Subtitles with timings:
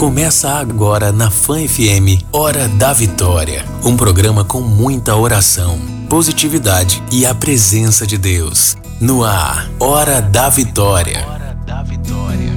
[0.00, 7.26] Começa agora na Fã FM Hora da Vitória, um programa com muita oração, positividade e
[7.26, 8.78] a presença de Deus.
[8.98, 11.22] No ar, Hora da Vitória,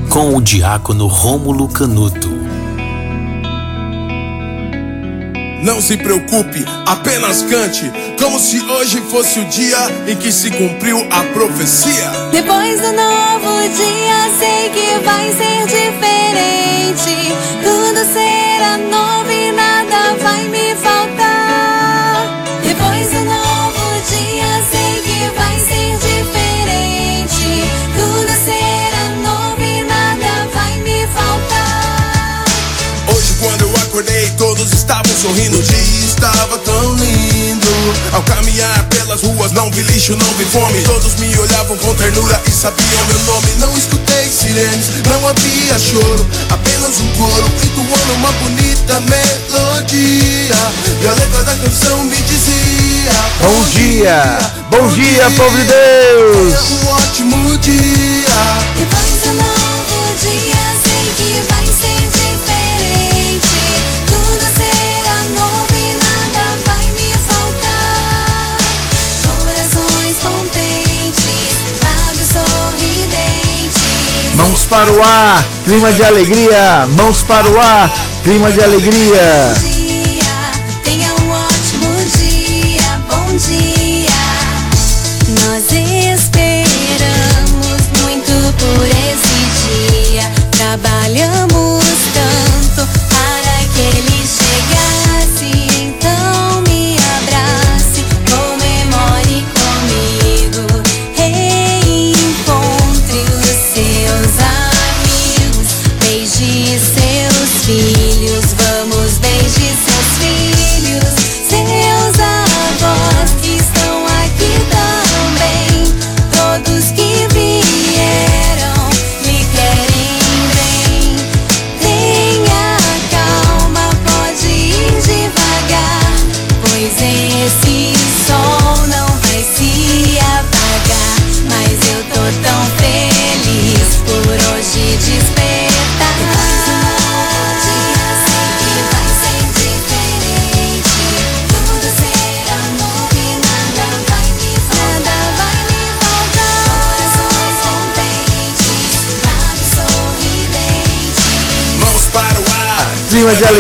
[0.10, 2.33] com o diácono Rômulo Canuto.
[5.64, 7.90] Não se preocupe, apenas cante,
[8.22, 12.12] como se hoje fosse o dia em que se cumpriu a profecia.
[12.34, 17.34] Depois do novo dia, sei que vai ser diferente.
[17.64, 20.43] Tudo será novo e nada vai
[34.84, 35.58] estavam sorrindo.
[35.58, 37.68] O dia estava tão lindo.
[38.12, 40.82] Ao caminhar pelas ruas, não vi lixo, não vi fome.
[40.84, 43.48] Todos me olhavam com ternura e sabiam meu nome.
[43.60, 46.28] Não escutei sirenes, não havia choro.
[46.50, 50.58] Apenas um coro entoando uma bonita melodia.
[51.02, 53.12] E a letra da canção me dizia:
[53.42, 54.40] Bom dia,
[54.70, 56.54] bom dia, povo de Deus.
[56.54, 59.03] Tenha um ótimo dia.
[74.74, 76.88] Para o ar, clima de alegria.
[76.98, 77.94] Mãos para o ar,
[78.24, 79.73] clima de alegria.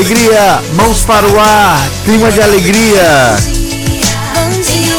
[0.04, 3.38] Alegria, mãos para o ar, clima de alegria.
[4.36, 4.98] Bom dia,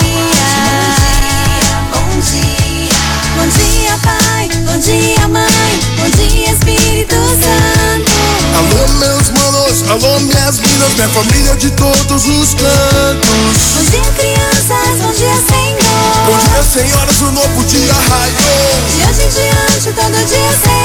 [1.92, 2.88] bom dia,
[3.36, 8.12] bom dia, Pai, bom dia, Mãe, bom dia, Espírito Santo.
[8.56, 13.74] Alô, meus manos, alô, minhas minas, minha família de todos os cantos.
[13.74, 15.84] Bom dia, crianças, bom dia, Senhor.
[16.26, 18.80] Bom dia, senhoras, o novo dia raiou.
[18.88, 20.83] De hoje em diante, todo dia será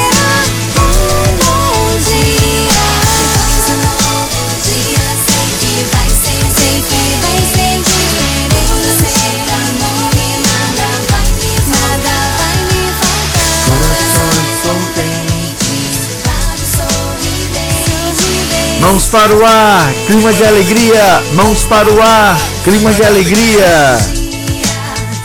[19.00, 21.24] Mãos para o ar, clima de alegria.
[21.34, 23.98] Mãos para o ar, clima de alegria.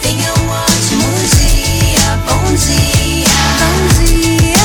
[0.00, 1.02] Tenha um ótimo
[1.34, 3.26] dia, bom dia,
[3.58, 4.62] bom dia.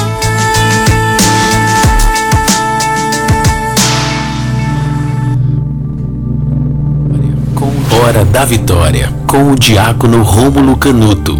[7.55, 11.35] Com Hora da Vitória, com o diácono Rômulo Canuto.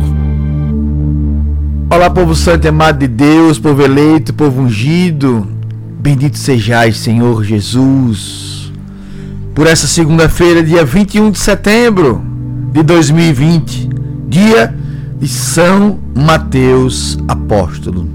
[1.92, 5.59] Olá, povo santo e amado de Deus, povo eleito, povo ungido.
[6.00, 8.72] Bendito sejais, Senhor Jesus.
[9.54, 12.24] Por essa segunda-feira, dia 21 de setembro
[12.72, 13.90] de 2020,
[14.30, 14.74] dia
[15.20, 18.08] de São Mateus Apóstolo.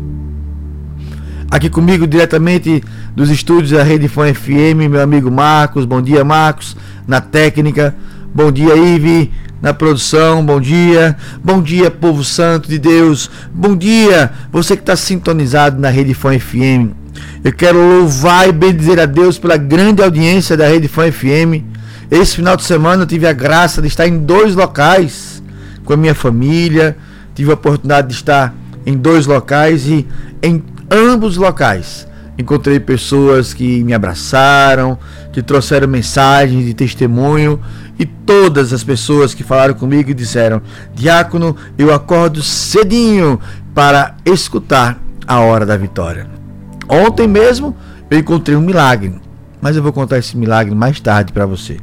[1.50, 2.83] Aqui comigo, diretamente
[3.15, 5.85] dos estúdios da Rede Fã FM, meu amigo Marcos.
[5.85, 6.75] Bom dia, Marcos,
[7.06, 7.94] na técnica.
[8.35, 9.31] Bom dia, Ive,
[9.61, 10.43] na produção.
[10.43, 11.19] Bom dia.
[11.44, 13.31] Bom dia, povo santo de Deus.
[13.53, 17.04] Bom dia, você que está sintonizado na Rede Fã FM.
[17.44, 21.62] Eu quero louvar e bendizer a Deus pela grande audiência da Rede Fã FM.
[22.11, 25.43] Esse final de semana eu tive a graça de estar em dois locais
[25.85, 26.96] com a minha família.
[27.35, 28.55] Tive a oportunidade de estar
[28.87, 30.08] em dois locais e
[30.43, 32.08] em ambos os locais
[32.38, 34.99] encontrei pessoas que me abraçaram,
[35.31, 37.61] que trouxeram mensagens de testemunho
[37.99, 40.62] e todas as pessoas que falaram comigo e disseram:
[40.94, 43.38] Diácono, eu acordo cedinho
[43.75, 46.44] para escutar a hora da vitória.
[46.88, 47.75] Ontem mesmo
[48.10, 49.14] eu encontrei um milagre,
[49.60, 51.78] mas eu vou contar esse milagre mais tarde para você.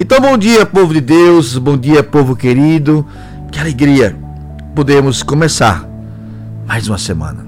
[0.00, 3.06] Então, bom dia, povo de Deus, bom dia, povo querido.
[3.50, 4.16] Que alegria
[4.74, 5.88] podemos começar
[6.66, 7.46] mais uma semana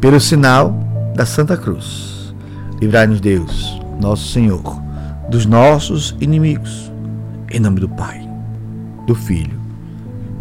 [0.00, 0.72] pelo sinal
[1.14, 2.34] da Santa Cruz.
[2.80, 4.80] Livrai-nos, Deus, nosso Senhor,
[5.30, 6.92] dos nossos inimigos.
[7.50, 8.28] Em nome do Pai,
[9.06, 9.58] do Filho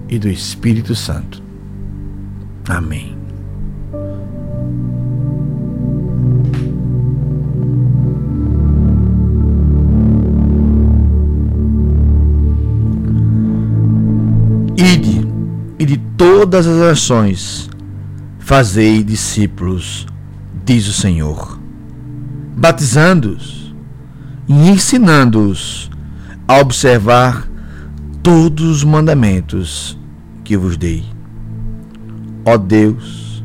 [0.09, 1.41] e do Espírito Santo.
[2.67, 3.16] Amém.
[16.17, 17.69] Todas as nações
[18.39, 20.07] fazei discípulos,
[20.65, 21.59] diz o Senhor,
[22.55, 23.73] batizando-os
[24.47, 25.89] e ensinando-os
[26.47, 27.47] a observar
[28.23, 29.97] todos os mandamentos
[30.43, 31.05] que vos dei.
[32.43, 33.43] Ó Deus,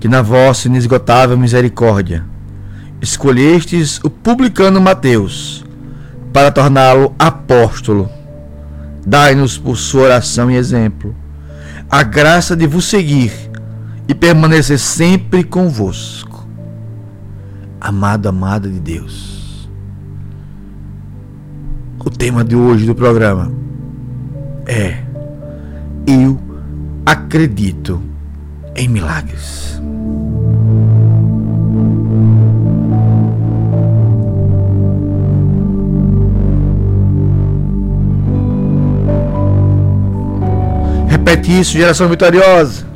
[0.00, 2.24] que na vossa inesgotável misericórdia
[3.00, 5.64] escolhestes o publicano Mateus
[6.32, 8.10] para torná-lo apóstolo
[9.06, 11.14] Dai-nos por sua oração e exemplo
[11.94, 13.32] a graça de vos seguir
[14.08, 16.44] e permanecer sempre convosco.
[17.80, 19.70] Amado, amada de Deus.
[22.04, 23.52] O tema de hoje do programa
[24.66, 25.04] é
[26.04, 26.36] Eu
[27.06, 28.02] acredito
[28.74, 29.80] em milagres.
[41.34, 42.86] Repete isso, geração vitoriosa.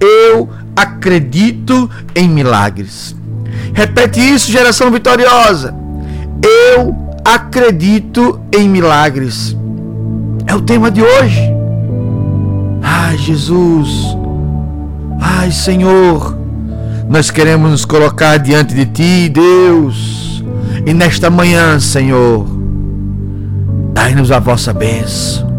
[0.00, 3.16] Eu acredito em milagres.
[3.74, 5.74] Repete isso, geração vitoriosa.
[6.40, 6.94] Eu
[7.24, 9.56] acredito em milagres.
[10.46, 11.40] É o tema de hoje.
[12.80, 14.16] Ai, Jesus.
[15.20, 16.38] Ai, Senhor.
[17.08, 20.44] Nós queremos nos colocar diante de Ti, Deus.
[20.86, 22.46] E nesta manhã, Senhor,
[23.92, 25.51] dai-nos a vossa bênção.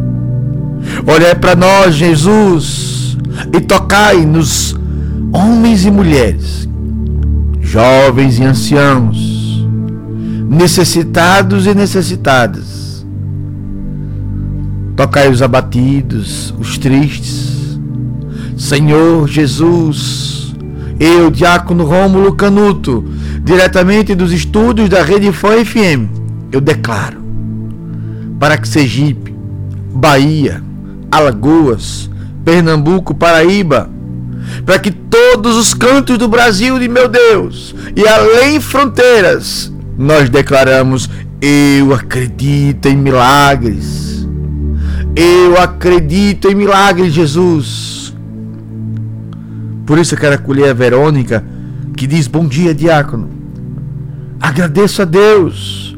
[1.06, 3.18] Olhai para nós, Jesus,
[3.52, 4.74] e tocai nos
[5.34, 6.70] homens e mulheres,
[7.60, 9.68] jovens e anciãos,
[10.50, 13.06] necessitados e necessitadas.
[14.96, 17.78] Tocai os abatidos, os tristes.
[18.56, 20.56] Senhor Jesus,
[20.98, 23.04] eu, Diácono Rômulo Canuto,
[23.44, 26.08] diretamente dos estúdios da Rede Fã FM,
[26.50, 27.22] eu declaro
[28.40, 29.36] para que Sergipe,
[29.94, 30.62] Bahia,
[31.13, 32.10] Alagoas,
[32.44, 33.88] Pernambuco, Paraíba,
[34.65, 41.07] para que todos os cantos do Brasil, de meu Deus, e além fronteiras, nós declaramos:
[41.39, 44.27] Eu acredito em milagres.
[45.15, 48.12] Eu acredito em milagres, Jesus.
[49.86, 51.45] Por isso eu quero acolher a Verônica,
[51.95, 53.30] que diz: Bom dia, diácono.
[54.42, 55.95] Agradeço a Deus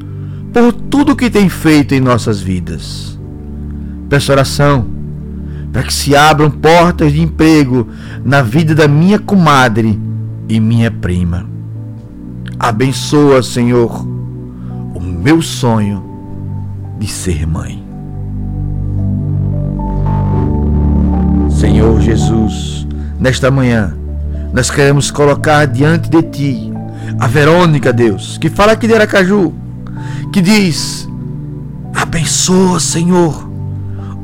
[0.52, 3.18] por tudo que tem feito em nossas vidas.
[4.10, 4.95] Peço oração
[5.76, 7.90] para que se abram portas de emprego
[8.24, 10.00] na vida da minha comadre
[10.48, 11.46] e minha prima.
[12.58, 14.08] Abençoa, Senhor,
[14.96, 16.02] o meu sonho
[16.98, 17.84] de ser mãe.
[21.50, 22.88] Senhor Jesus,
[23.20, 23.98] nesta manhã,
[24.54, 26.74] nós queremos colocar diante de Ti
[27.20, 29.54] a Verônica, Deus, que fala aqui de Aracaju,
[30.32, 31.06] que diz:
[31.94, 33.55] Abençoa, Senhor,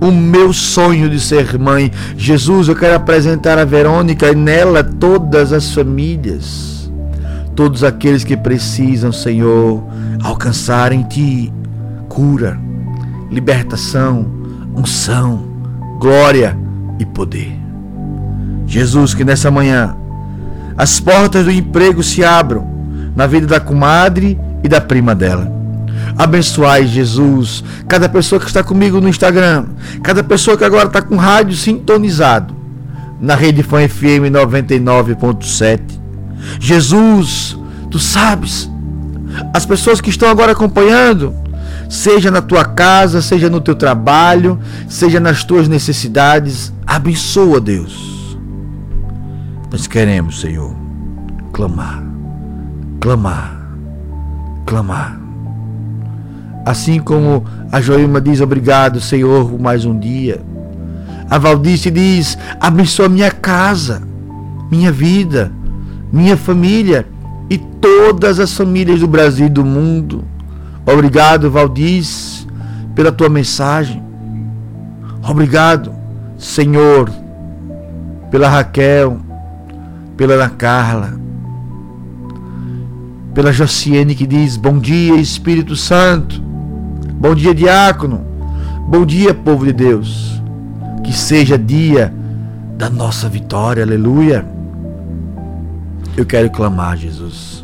[0.01, 1.91] o meu sonho de ser mãe.
[2.17, 6.91] Jesus, eu quero apresentar a Verônica e nela todas as famílias,
[7.55, 9.83] todos aqueles que precisam, Senhor,
[10.23, 11.53] alcançar em Ti
[12.09, 12.59] cura,
[13.29, 14.25] libertação,
[14.75, 15.43] unção,
[15.99, 16.57] glória
[16.99, 17.55] e poder.
[18.65, 19.95] Jesus, que nessa manhã
[20.75, 22.67] as portas do emprego se abram
[23.15, 25.60] na vida da comadre e da prima dela
[26.17, 29.65] Abençoai, Jesus, cada pessoa que está comigo no Instagram,
[30.03, 32.55] cada pessoa que agora está com rádio sintonizado
[33.19, 35.79] na Rede Fã FM 99.7.
[36.59, 37.57] Jesus,
[37.89, 38.69] tu sabes,
[39.53, 41.33] as pessoas que estão agora acompanhando,
[41.89, 48.37] seja na tua casa, seja no teu trabalho, seja nas tuas necessidades, abençoa, Deus.
[49.71, 50.75] Nós queremos, Senhor,
[51.53, 52.03] clamar,
[52.99, 53.61] clamar,
[54.65, 55.20] clamar
[56.65, 60.41] Assim como a Joilma diz obrigado, Senhor, por mais um dia.
[61.29, 64.01] A Valdice diz: abençoa minha casa,
[64.69, 65.51] minha vida,
[66.11, 67.07] minha família
[67.49, 70.23] e todas as famílias do Brasil e do mundo.
[70.85, 72.45] Obrigado, Valdice,
[72.93, 74.03] pela tua mensagem.
[75.27, 75.93] Obrigado,
[76.37, 77.09] Senhor,
[78.29, 79.19] pela Raquel,
[80.17, 81.19] pela Ana Carla.
[83.33, 86.50] Pela Jociene que diz: Bom dia, Espírito Santo.
[87.21, 88.25] Bom dia, diácono.
[88.87, 90.41] Bom dia, povo de Deus.
[91.03, 92.11] Que seja dia
[92.75, 94.43] da nossa vitória, aleluia.
[96.17, 97.63] Eu quero clamar, Jesus.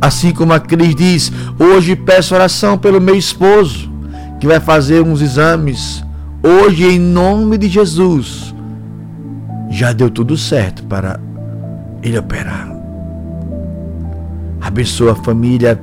[0.00, 3.88] Assim como a Cris diz: Hoje peço oração pelo meu esposo,
[4.40, 6.04] que vai fazer uns exames.
[6.42, 8.52] Hoje, em nome de Jesus,
[9.70, 11.20] já deu tudo certo para
[12.02, 12.76] ele operar.
[14.60, 15.80] Abençoa a família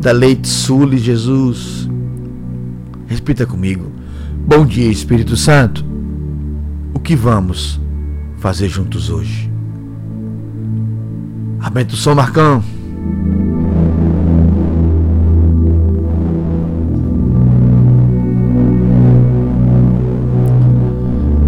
[0.00, 1.92] da Leite Sul, Jesus.
[3.14, 3.92] Repita comigo.
[4.44, 5.84] Bom dia, Espírito Santo.
[6.92, 7.80] O que vamos
[8.38, 9.48] fazer juntos hoje?
[11.60, 12.62] Aumenta o som, Marcão.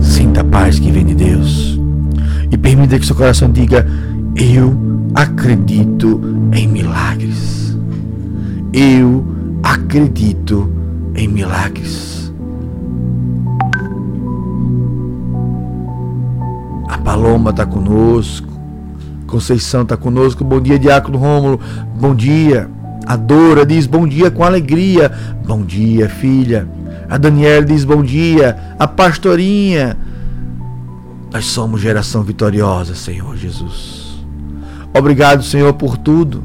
[0.00, 1.80] Sinta a paz que vem de Deus.
[2.48, 3.84] E permita que seu coração diga:
[4.36, 6.20] Eu acredito
[6.54, 7.76] em milagres.
[8.72, 9.26] Eu
[9.64, 10.85] acredito em
[11.24, 12.32] milagres.
[16.88, 18.48] A Paloma está conosco.
[19.26, 20.44] Conceição está conosco.
[20.44, 21.60] Bom dia, Diácono Rômulo.
[21.98, 22.68] Bom dia.
[23.06, 25.10] A Dora diz bom dia com alegria.
[25.46, 26.68] Bom dia, filha.
[27.08, 28.56] A Daniela diz bom dia.
[28.78, 29.96] A Pastorinha.
[31.32, 34.24] Nós somos geração vitoriosa, Senhor Jesus.
[34.92, 36.42] Obrigado, Senhor, por tudo.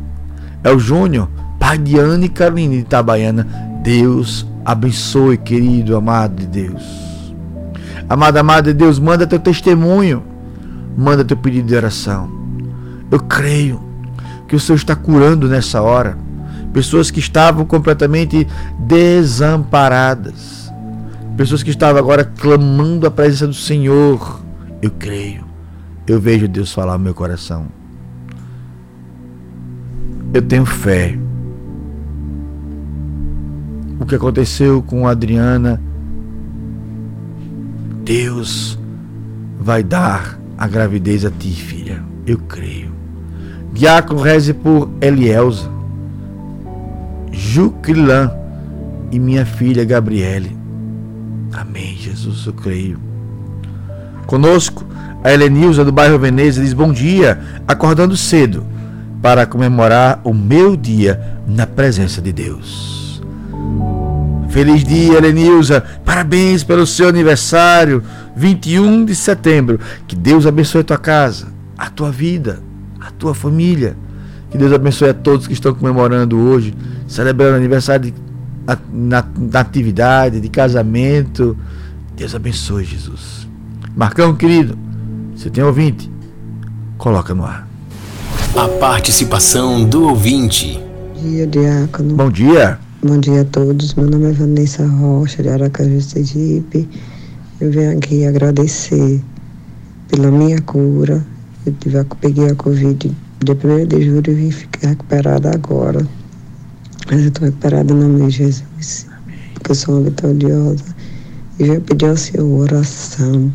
[0.63, 3.47] É o Júnior, pai de Ana e Carolina de Itabaiana.
[3.81, 7.33] Deus abençoe, querido, amado de Deus.
[8.09, 10.23] Amado, amado de Deus, manda teu testemunho.
[10.97, 12.29] Manda teu pedido de oração.
[13.09, 13.81] Eu creio
[14.47, 16.17] que o Senhor está curando nessa hora.
[16.73, 18.47] Pessoas que estavam completamente
[18.79, 20.71] desamparadas.
[21.37, 24.41] Pessoas que estavam agora clamando a presença do Senhor.
[24.81, 25.45] Eu creio.
[26.05, 27.67] Eu vejo Deus falar no meu coração.
[30.33, 31.17] Eu tenho fé.
[34.01, 35.79] O que aconteceu com Adriana,
[38.03, 38.79] Deus
[39.59, 42.03] vai dar a gravidez a ti, filha.
[42.25, 42.89] Eu creio.
[43.71, 45.69] Diácono reze por Elielza,
[47.31, 48.31] Jucrilã
[49.11, 50.57] e minha filha Gabriele.
[51.53, 52.99] Amém, Jesus, eu creio.
[54.25, 54.83] Conosco,
[55.23, 58.65] a Helenilza do bairro Veneza diz: Bom dia, acordando cedo
[59.21, 63.10] para comemorar o meu dia na presença de Deus.
[64.49, 65.83] Feliz dia, Helenilza.
[66.03, 68.03] Parabéns pelo seu aniversário,
[68.35, 69.79] 21 de setembro.
[70.07, 72.59] Que Deus abençoe a tua casa, a tua vida,
[72.99, 73.95] a tua família.
[74.49, 76.75] Que Deus abençoe a todos que estão comemorando hoje,
[77.07, 78.31] celebrando aniversário de
[78.91, 81.57] na, na atividade, de casamento.
[82.15, 83.47] Deus abençoe, Jesus.
[83.95, 84.77] Marcão, querido,
[85.35, 86.09] você tem ouvinte?
[86.97, 87.67] Coloca no ar.
[88.55, 90.79] A participação do ouvinte.
[91.15, 92.15] Bom dia, Diácono.
[92.15, 92.79] Bom dia.
[93.03, 93.95] Bom dia a todos.
[93.95, 96.87] Meu nome é Vanessa Rocha, de Aracaju, Sergipe.
[97.59, 99.19] Eu venho aqui agradecer
[100.07, 101.25] pela minha cura.
[101.65, 103.11] Eu tive, peguei a Covid
[103.43, 106.07] dia 1 de julho e vim ficar recuperada agora.
[107.09, 109.07] Mas eu estou recuperada em nome de Jesus,
[109.55, 110.85] porque eu sou uma vitoriosa.
[111.57, 113.51] E venho pedir ao Senhor oração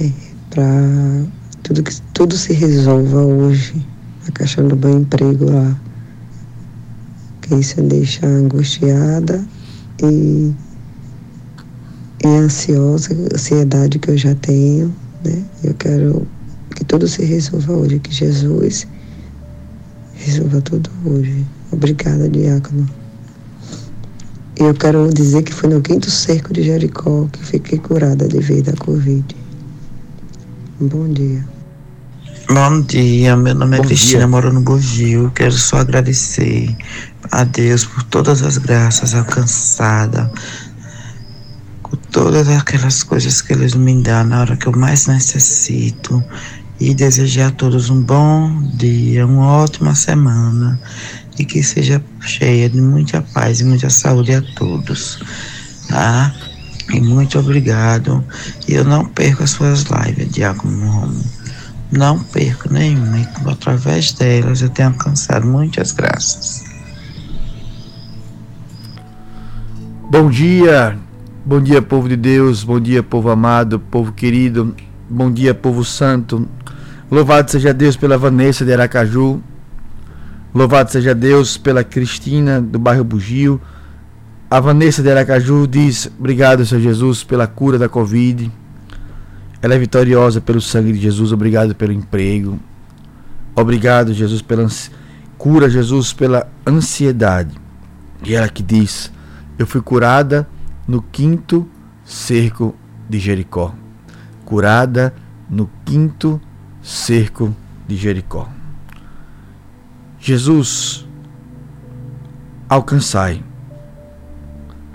[0.00, 0.10] é,
[0.50, 1.24] para
[1.62, 3.86] tudo, que, tudo se resolva hoje.
[4.26, 5.87] A questão do bom emprego lá.
[7.50, 9.44] Isso deixa angustiada
[10.02, 10.52] e,
[12.24, 14.94] e ansiosa, ansiedade que eu já tenho.
[15.24, 15.42] Né?
[15.64, 16.26] Eu quero
[16.74, 18.86] que tudo se resolva hoje, que Jesus
[20.14, 21.46] resolva tudo hoje.
[21.72, 22.88] Obrigada, diácono.
[24.60, 28.70] E eu quero dizer que foi no quinto cerco de Jericó que fiquei curada devido
[28.70, 29.24] à Covid.
[30.80, 31.57] Bom dia.
[32.50, 34.26] Bom dia, meu nome é Bom Cristina, dia.
[34.26, 35.30] moro no Bugio.
[35.34, 36.74] Quero só agradecer
[37.30, 40.30] a Deus por todas as graças alcançadas,
[41.82, 46.24] por todas aquelas coisas que Ele me dá na hora que eu mais necessito.
[46.80, 50.80] E desejar a todos um bom dia, uma ótima semana
[51.38, 55.20] e que seja cheia de muita paz e muita saúde a todos,
[55.86, 56.34] tá?
[56.94, 58.24] E muito obrigado.
[58.66, 61.37] E eu não perco as suas lives, Diácono Romo.
[61.90, 63.18] Não perco nenhuma.
[63.18, 66.64] E através delas eu tenho alcançado muitas graças.
[70.10, 70.98] Bom dia,
[71.44, 74.74] bom dia, povo de Deus, bom dia, povo amado, povo querido,
[75.08, 76.48] bom dia, povo santo.
[77.10, 79.42] Louvado seja Deus pela Vanessa de Aracaju,
[80.54, 83.60] louvado seja Deus pela Cristina do bairro Bugio.
[84.50, 88.50] A Vanessa de Aracaju diz: Obrigado, Senhor Jesus, pela cura da Covid.
[89.60, 91.32] Ela é vitoriosa pelo sangue de Jesus.
[91.32, 92.58] Obrigado pelo emprego.
[93.54, 94.90] Obrigado, Jesus, pela ans-
[95.36, 97.54] cura, Jesus, pela ansiedade.
[98.24, 99.12] E ela que diz:
[99.58, 100.48] Eu fui curada
[100.86, 101.68] no quinto
[102.04, 102.74] cerco
[103.08, 103.74] de Jericó.
[104.44, 105.12] Curada
[105.50, 106.40] no quinto
[106.82, 107.54] cerco
[107.86, 108.48] de Jericó.
[110.20, 111.06] Jesus,
[112.68, 113.42] alcançai.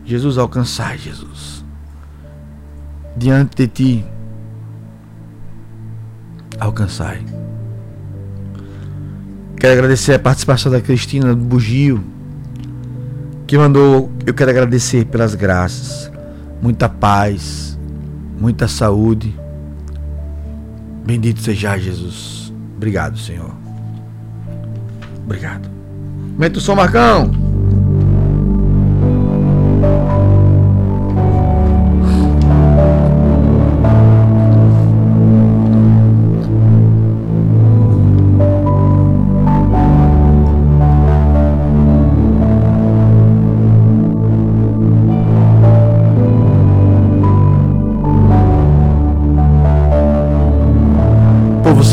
[0.05, 1.63] Jesus, alcançai, Jesus.
[3.15, 4.05] Diante de ti,
[6.59, 7.21] alcançai.
[9.57, 12.03] Quero agradecer a participação da Cristina do Bugio,
[13.47, 14.11] que mandou.
[14.25, 16.11] Eu quero agradecer pelas graças,
[16.61, 17.77] muita paz,
[18.39, 19.33] muita saúde.
[21.05, 22.53] Bendito seja Jesus.
[22.75, 23.53] Obrigado, Senhor.
[25.23, 25.69] Obrigado.
[26.37, 27.42] Mete o som, Marcão.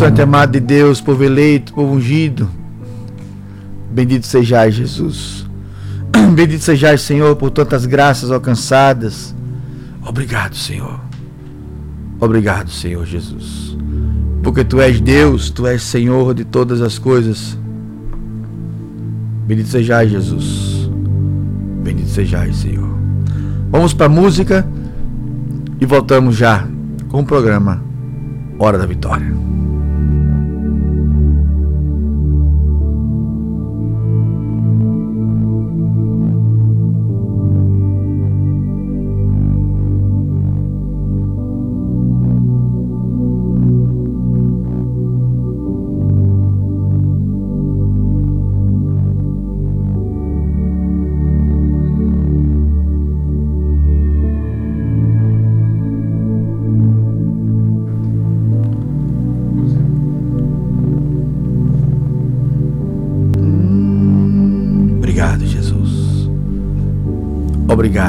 [0.00, 2.48] Santo e amado de Deus, povo eleito, povo ungido.
[3.92, 5.46] Bendito sejais, Jesus.
[6.32, 9.34] Bendito sejais, Senhor, por tantas graças alcançadas.
[10.02, 10.98] Obrigado, Senhor.
[12.18, 13.76] Obrigado, Senhor Jesus.
[14.42, 17.58] Porque tu és Deus, tu és Senhor de todas as coisas.
[19.46, 20.88] Bendito sejais, Jesus.
[21.84, 22.88] Bendito sejais, Senhor.
[23.70, 24.66] Vamos para a música
[25.78, 26.66] e voltamos já
[27.10, 27.84] com o programa
[28.58, 29.49] Hora da Vitória.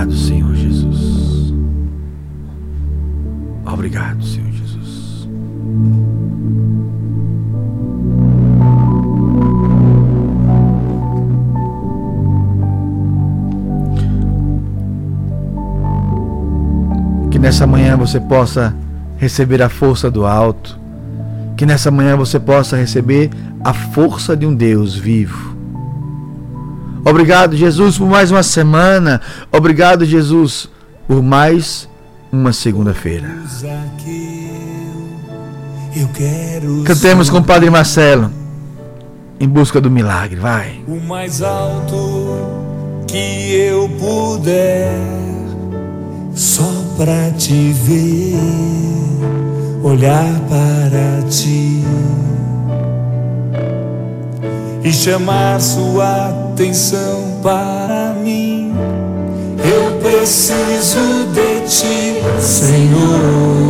[0.01, 1.53] Obrigado, Senhor Jesus.
[3.63, 5.27] Obrigado, Senhor Jesus.
[17.29, 18.75] Que nessa manhã você possa
[19.17, 20.79] receber a força do alto.
[21.55, 23.29] Que nessa manhã você possa receber
[23.63, 25.50] a força de um Deus vivo.
[27.03, 29.21] Obrigado, Jesus, por mais uma semana.
[29.51, 30.69] Obrigado, Jesus,
[31.07, 31.89] por mais
[32.31, 33.27] uma segunda-feira.
[36.85, 38.31] Cantemos com o Padre Marcelo
[39.39, 40.39] em busca do milagre.
[40.39, 40.81] Vai.
[40.87, 42.37] O mais alto
[43.07, 44.93] que eu puder,
[46.35, 48.35] só pra te ver,
[49.83, 51.83] olhar para ti
[54.83, 58.73] e chamar sua atenção para mim.
[59.63, 63.61] Eu preciso de ti, Senhor.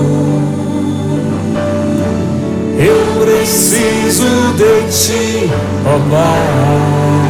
[2.78, 5.50] Eu preciso de ti,
[5.86, 7.22] ó Pai.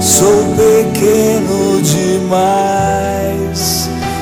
[0.00, 3.60] Sou pequeno demais,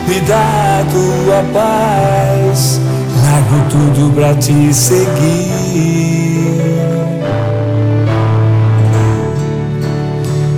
[0.09, 2.81] me dá a tua paz.
[3.23, 6.60] Largo tudo pra te seguir.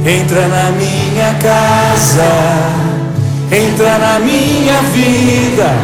[0.05, 2.27] Entra na minha casa,
[3.53, 5.77] entra na minha vida,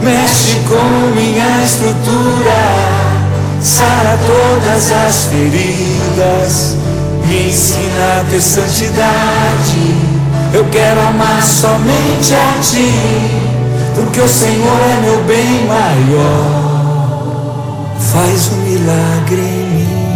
[0.00, 2.62] mexe com minha estrutura,
[3.60, 6.76] sara todas as feridas,
[7.26, 9.96] me ensina a ter santidade.
[10.54, 12.92] Eu quero amar somente a ti,
[13.96, 16.76] porque o Senhor é meu bem maior.
[17.98, 20.15] Faz um milagre em mim.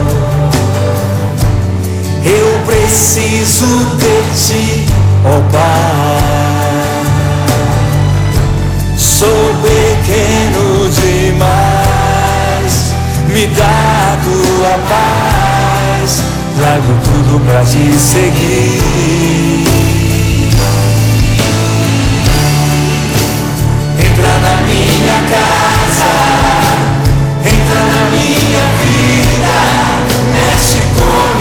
[2.65, 3.65] Preciso
[3.97, 4.85] de ti,
[5.25, 7.01] ó oh Pai.
[8.97, 12.73] Sou pequeno demais,
[13.27, 16.23] me dá tua paz,
[16.57, 18.81] trago tudo pra te seguir.
[23.99, 25.60] Entra na minha casa,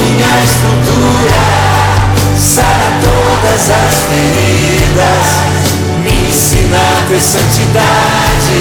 [0.01, 1.43] minha estrutura,
[2.37, 5.27] sara todas as feridas,
[6.03, 8.61] me ensina a ter santidade.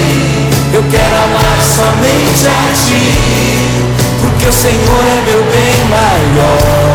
[0.72, 3.84] Eu quero amar somente a ti,
[4.20, 6.89] porque o Senhor é meu bem maior.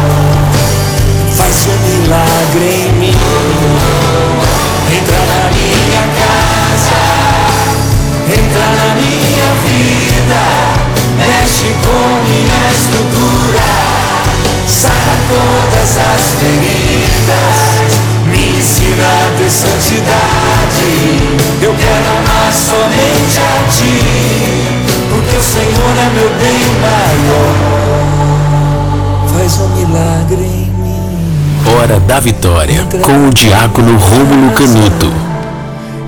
[31.95, 35.13] Hora da Vitória, com o diácono Rômulo Canuto.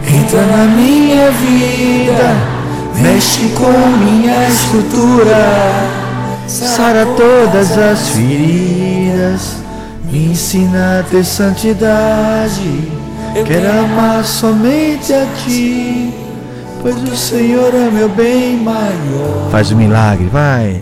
[0.05, 2.35] Entra na minha vida,
[3.01, 5.37] mexe com minha estrutura,
[6.45, 9.57] Sara todas as feridas,
[10.11, 12.91] me ensina a ter santidade.
[13.45, 16.13] Quero amar somente a ti,
[16.81, 19.49] pois o Senhor é meu bem maior.
[19.51, 20.81] Faz o um milagre, vai.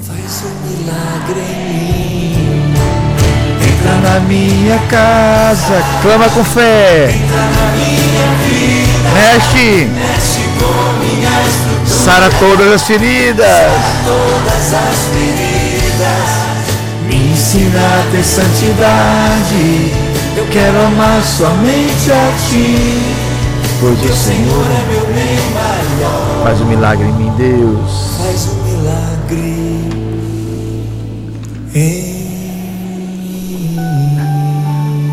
[3.85, 7.11] Entra na minha casa, clama com fé.
[7.11, 13.45] Entra na minha vida, Mexe, mexe com minha estrutura, sara todas as feridas.
[14.03, 16.29] todas as feridas.
[17.07, 19.93] Me ensina a ter santidade.
[20.35, 23.03] Eu quero amar somente a ti.
[23.79, 26.43] Pois o Senhor é meu bem maior.
[26.43, 28.17] faz um milagre em mim, Deus.
[28.17, 29.55] Faz um milagre
[31.75, 32.14] em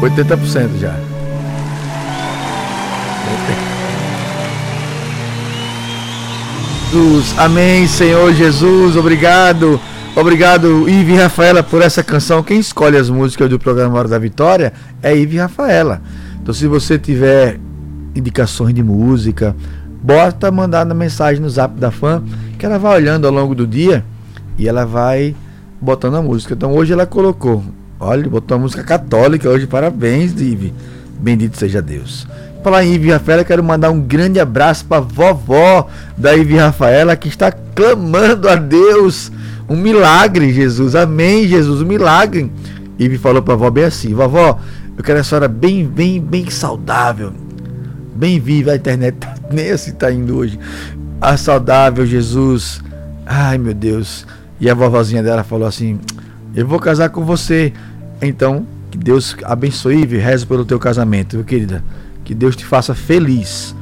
[0.03, 0.95] 80% já.
[6.91, 9.81] Jesus, amém, Senhor Jesus, obrigado.
[10.15, 12.43] Obrigado, Ive e Rafaela, por essa canção.
[12.43, 16.03] Quem escolhe as músicas do programa Hora da Vitória é Ive e Rafaela.
[16.43, 17.59] Então, se você tiver
[18.15, 19.57] indicações de música,
[20.03, 22.23] bota mandar na mensagem no zap da fã,
[22.59, 24.05] que ela vai olhando ao longo do dia
[24.59, 25.35] e ela vai
[25.81, 26.53] botando a música.
[26.53, 27.65] Então, hoje ela colocou
[28.05, 29.65] Olha, botou uma música católica hoje.
[29.65, 30.75] Parabéns, Ive.
[31.21, 32.27] Bendito seja Deus.
[32.61, 35.87] Falar em Ive Rafaela, quero mandar um grande abraço para vovó
[36.17, 39.31] da Ive Rafaela que está clamando a Deus
[39.69, 40.97] um milagre, Jesus.
[40.97, 42.51] Amém, Jesus, um milagre.
[42.99, 44.59] Ive falou para vovó bem assim: Vovó,
[44.99, 47.33] eu quero a senhora bem, bem, bem saudável,
[48.17, 48.73] bem viva.
[48.73, 50.59] A internet tá, nem assim tá indo hoje.
[51.21, 52.83] A saudável, Jesus.
[53.25, 54.27] Ai, meu Deus.
[54.61, 56.01] E a vovozinha dela falou assim:
[56.53, 57.73] Eu vou casar com você.
[58.23, 61.83] Então, que Deus abençoe e reze pelo teu casamento, viu, querida?
[62.25, 63.75] Que Deus te faça feliz.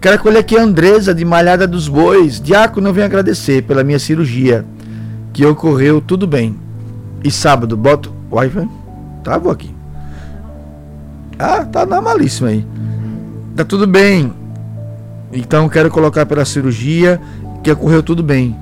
[0.00, 2.40] Quero acolher aqui a Andresa, de Malhada dos Bois.
[2.40, 4.64] Diácono, venho agradecer pela minha cirurgia,
[5.32, 6.56] que ocorreu tudo bem.
[7.24, 8.68] E sábado, boto Wi-Fi?
[9.24, 9.74] Tá, vou aqui.
[11.36, 12.64] Ah, tá normalíssimo aí.
[13.56, 14.32] Tá tudo bem.
[15.32, 17.20] Então, quero colocar pela cirurgia,
[17.64, 18.56] que ocorreu tudo bem.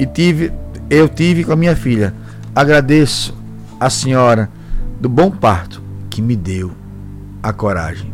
[0.00, 0.52] E tive,
[0.90, 2.12] eu tive com a minha filha.
[2.56, 3.36] Agradeço
[3.78, 4.48] a senhora
[5.04, 6.72] do bom parto que me deu
[7.42, 8.10] a coragem.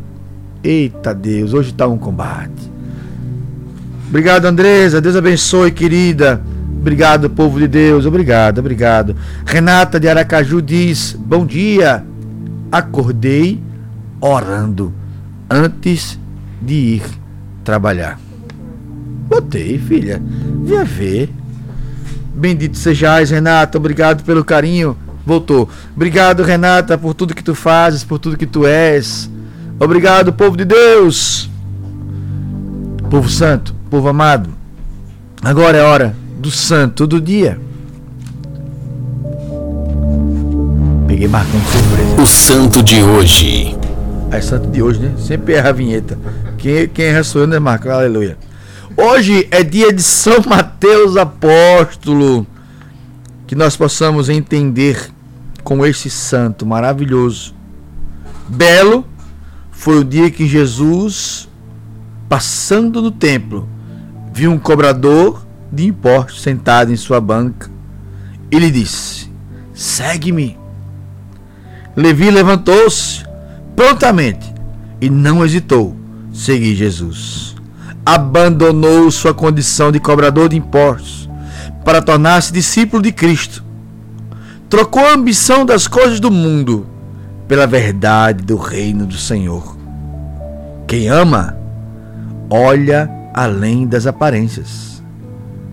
[0.61, 2.69] Eita Deus, hoje está um combate.
[4.09, 5.01] Obrigado, Andresa.
[5.01, 6.43] Deus abençoe, querida.
[6.81, 8.07] Obrigado, povo de Deus.
[8.07, 9.15] Obrigado, obrigado.
[9.47, 12.05] Renata de Aracaju diz: Bom dia.
[12.73, 13.63] Acordei
[14.21, 14.93] orando
[15.49, 16.19] antes
[16.61, 17.03] de ir
[17.63, 18.19] trabalhar.
[19.29, 20.21] Botei, filha.
[20.65, 21.31] Vinha ver.
[22.35, 23.79] Bendito sejais, Renata.
[23.79, 24.97] Obrigado pelo carinho.
[25.25, 25.69] Voltou.
[25.95, 29.31] Obrigado, Renata, por tudo que tu fazes, por tudo que tu és.
[29.79, 31.49] Obrigado, povo de Deus.
[33.09, 34.51] Povo santo, povo amado.
[35.43, 37.59] Agora é hora do santo do dia.
[41.07, 42.23] Peguei marcando surpresa.
[42.23, 43.77] O santo de hoje.
[44.31, 45.13] É santo de hoje, né?
[45.19, 46.19] Sempre erra a vinheta.
[46.57, 47.89] Quem, quem erra sou eu, né, Marco?
[47.89, 48.39] Aleluia.
[48.97, 52.47] Hoje é dia de São Mateus Apóstolo.
[53.51, 55.11] Que nós possamos entender
[55.65, 57.53] com esse santo maravilhoso.
[58.47, 59.05] Belo
[59.73, 61.49] foi o dia que Jesus,
[62.29, 63.69] passando no templo,
[64.33, 67.69] viu um cobrador de impostos sentado em sua banca.
[68.53, 69.29] Ele disse:
[69.75, 70.57] Segue-me.
[71.97, 73.25] Levi levantou-se
[73.75, 74.47] prontamente
[75.01, 75.97] e não hesitou
[76.33, 77.57] seguir Jesus.
[78.07, 81.29] Abandonou sua condição de cobrador de impostos
[81.91, 83.65] para tornar-se discípulo de Cristo.
[84.69, 86.87] Trocou a ambição das coisas do mundo
[87.49, 89.77] pela verdade do reino do Senhor.
[90.87, 91.59] Quem ama,
[92.49, 95.03] olha além das aparências.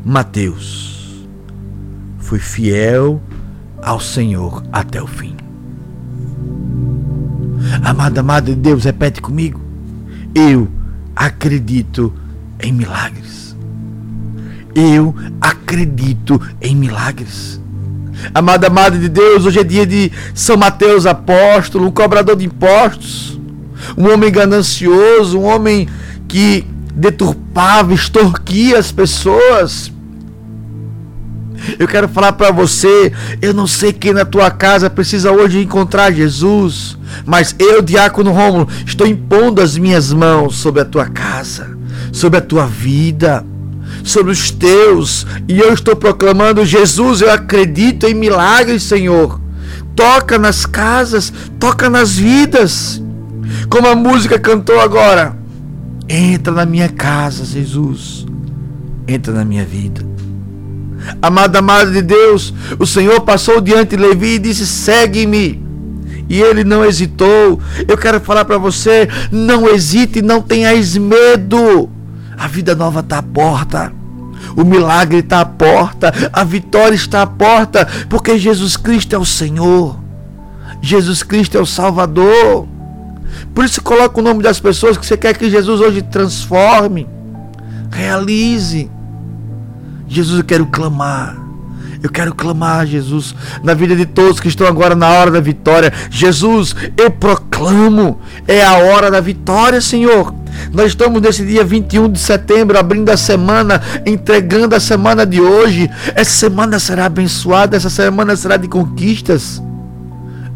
[0.03, 1.27] Mateus
[2.17, 3.21] foi fiel
[3.83, 5.37] ao Senhor até o fim.
[7.83, 9.61] Amada, amada de Deus, repete comigo.
[10.33, 10.67] Eu
[11.15, 12.11] acredito
[12.59, 13.46] em milagres.
[14.79, 17.59] Eu acredito em milagres.
[18.31, 23.39] Amada, amada de Deus, hoje é dia de São Mateus apóstolo, um cobrador de impostos,
[23.97, 25.89] um homem ganancioso, um homem
[26.27, 26.63] que
[26.93, 29.91] deturpava, extorquia as pessoas.
[31.79, 33.11] Eu quero falar para você,
[33.41, 38.69] eu não sei quem na tua casa precisa hoje encontrar Jesus, mas eu, diácono Rômulo,
[38.85, 41.75] estou impondo as minhas mãos sobre a tua casa,
[42.11, 43.43] sobre a tua vida
[44.03, 45.25] sobre os teus.
[45.47, 49.39] E eu estou proclamando: Jesus, eu acredito em milagres, Senhor.
[49.95, 53.01] Toca nas casas, toca nas vidas.
[53.69, 55.35] Como a música cantou agora.
[56.07, 58.25] Entra na minha casa, Jesus.
[59.07, 60.05] Entra na minha vida.
[61.21, 65.65] Amada, amada de Deus, o Senhor passou diante de Levi e disse: segue-me.
[66.29, 67.59] E ele não hesitou.
[67.87, 71.89] Eu quero falar para você: não hesite, não tenhais medo.
[72.37, 73.91] A vida nova está à porta.
[74.55, 76.13] O milagre está à porta.
[76.31, 77.87] A vitória está à porta.
[78.09, 79.97] Porque Jesus Cristo é o Senhor.
[80.81, 82.67] Jesus Cristo é o Salvador.
[83.53, 87.07] Por isso coloca o nome das pessoas que você quer que Jesus hoje transforme.
[87.91, 88.89] Realize.
[90.07, 91.46] Jesus, eu quero clamar.
[92.01, 95.91] Eu quero clamar, Jesus, na vida de todos que estão agora na hora da vitória.
[96.09, 100.33] Jesus, eu proclamo, é a hora da vitória, Senhor.
[100.71, 105.89] Nós estamos nesse dia 21 de setembro, abrindo a semana, entregando a semana de hoje.
[106.15, 109.61] Essa semana será abençoada, essa semana será de conquistas.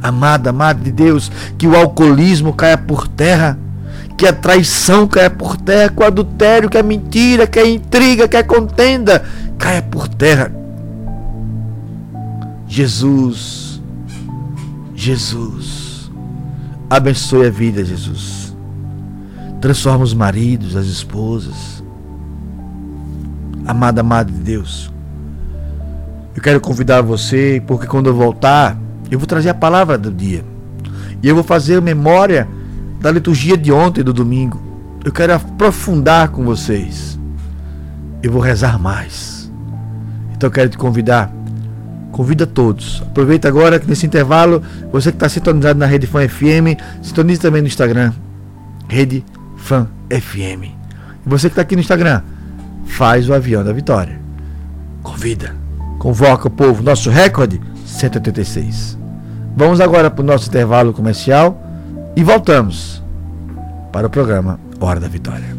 [0.01, 3.57] Amada, amada de Deus, que o alcoolismo caia por terra,
[4.17, 8.27] que a traição caia por terra, que o adultério, que a mentira, que a intriga,
[8.27, 9.23] que a contenda
[9.57, 10.60] caia por terra.
[12.71, 13.81] Jesus,
[14.95, 16.09] Jesus,
[16.89, 18.41] abençoe a vida, Jesus
[19.61, 21.83] transforma os maridos, as esposas.
[23.65, 24.91] Amada, amada de Deus,
[26.35, 28.75] eu quero convidar você, porque quando eu voltar,
[29.11, 30.43] eu vou trazer a palavra do dia.
[31.21, 32.47] E eu vou fazer memória
[32.99, 34.59] da liturgia de ontem, do domingo.
[35.05, 37.19] Eu quero aprofundar com vocês.
[38.23, 39.51] Eu vou rezar mais.
[40.33, 41.31] Então eu quero te convidar.
[42.11, 43.01] Convida todos.
[43.07, 47.61] Aproveita agora que nesse intervalo, você que está sintonizado na Rede Fã FM, sintonize também
[47.61, 48.11] no Instagram.
[48.87, 49.23] Rede
[49.57, 50.63] Fan FM.
[51.25, 52.21] E você que está aqui no Instagram,
[52.85, 54.19] faz o avião da vitória.
[55.01, 55.55] Convida,
[55.99, 56.83] convoca o povo.
[56.83, 58.97] Nosso recorde, 186.
[59.55, 61.61] Vamos agora para o nosso intervalo comercial
[62.15, 63.01] e voltamos
[63.91, 65.55] para o programa Hora da Vitória.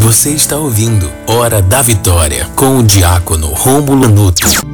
[0.00, 4.67] Você está ouvindo Hora da Vitória com o diácono Rômulo Nuto.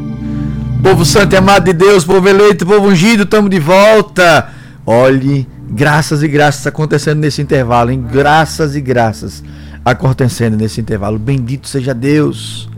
[0.85, 4.51] Povo santo e amado de Deus, povo eleito, povo ungido, estamos de volta.
[4.85, 9.43] Olhe Graças e graças acontecendo nesse intervalo, em graças e graças
[9.83, 11.19] acontecendo nesse intervalo.
[11.19, 12.69] Bendito seja Deus.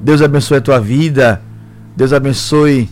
[0.00, 1.42] Deus abençoe a tua vida.
[1.96, 2.88] Deus abençoe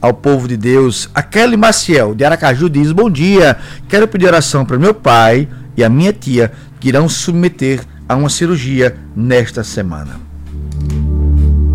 [0.00, 1.08] ao povo de Deus.
[1.14, 3.56] A Kelly Maciel, de Aracaju, diz: Bom dia.
[3.88, 8.28] Quero pedir oração para meu pai e a minha tia que irão submeter a uma
[8.28, 10.20] cirurgia nesta semana.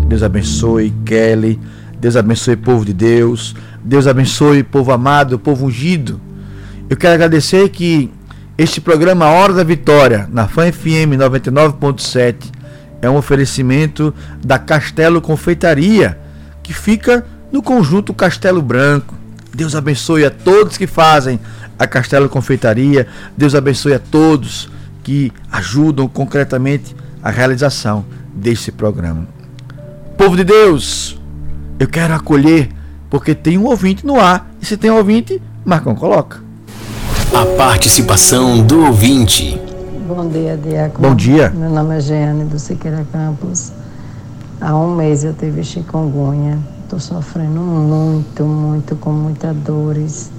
[0.08, 1.58] Deus abençoe, Kelly.
[2.00, 3.54] Deus abençoe, povo de Deus.
[3.82, 6.20] Deus abençoe, povo amado, povo ungido.
[6.88, 8.10] Eu quero agradecer que
[8.56, 12.52] este programa Hora da Vitória, na Fã FM 99.7,
[13.00, 16.18] é um oferecimento da Castelo Confeitaria,
[16.62, 19.14] que fica no conjunto Castelo Branco.
[19.54, 21.38] Deus abençoe a todos que fazem
[21.78, 23.06] a Castelo Confeitaria.
[23.36, 24.68] Deus abençoe a todos
[25.02, 29.26] que ajudam concretamente a realização deste programa.
[30.16, 31.17] Povo de Deus,
[31.78, 32.68] eu quero acolher,
[33.08, 34.50] porque tem um ouvinte no ar.
[34.60, 36.40] E se tem um ouvinte, Marcão coloca.
[37.32, 39.60] A participação do ouvinte.
[40.08, 41.08] Bom dia, Diácono.
[41.08, 41.50] Bom dia.
[41.50, 43.70] Meu nome é Jeane do Siqueira Campos.
[44.60, 46.58] Há um mês eu tive chikungunya.
[46.82, 50.30] Estou sofrendo muito, muito, com muitas dores.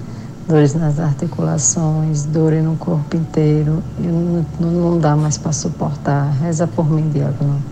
[0.48, 3.82] Dores nas articulações, dores no corpo inteiro.
[3.98, 6.32] E não, não dá mais para suportar.
[6.42, 7.62] Reza por mim, Diácono.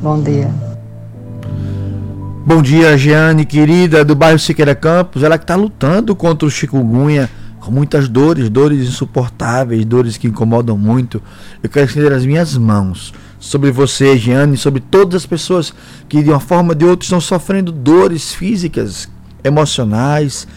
[0.00, 0.48] Bom dia.
[2.48, 5.22] Bom dia, Jeane, querida, do bairro Siqueira Campos.
[5.22, 7.28] Ela que está lutando contra o chikungunya
[7.60, 11.22] com muitas dores, dores insuportáveis, dores que incomodam muito.
[11.62, 15.74] Eu quero estender as minhas mãos sobre você, Jeane, sobre todas as pessoas
[16.08, 19.10] que de uma forma ou de outra estão sofrendo dores físicas,
[19.44, 20.48] emocionais.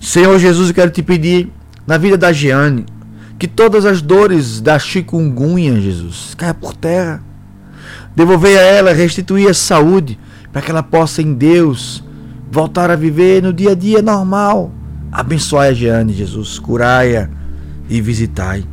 [0.00, 1.48] Senhor Jesus, eu quero te pedir
[1.86, 2.86] na vida da Jeane
[3.38, 7.22] que todas as dores da chikungunya, Jesus, caia por terra.
[8.16, 10.18] Devolver a ela, restituir a saúde,
[10.56, 12.02] para que ela possa em Deus
[12.50, 14.72] voltar a viver no dia a dia normal.
[15.12, 17.28] Abençoai a Jeane, Jesus, curai-a
[17.90, 18.64] e visitai.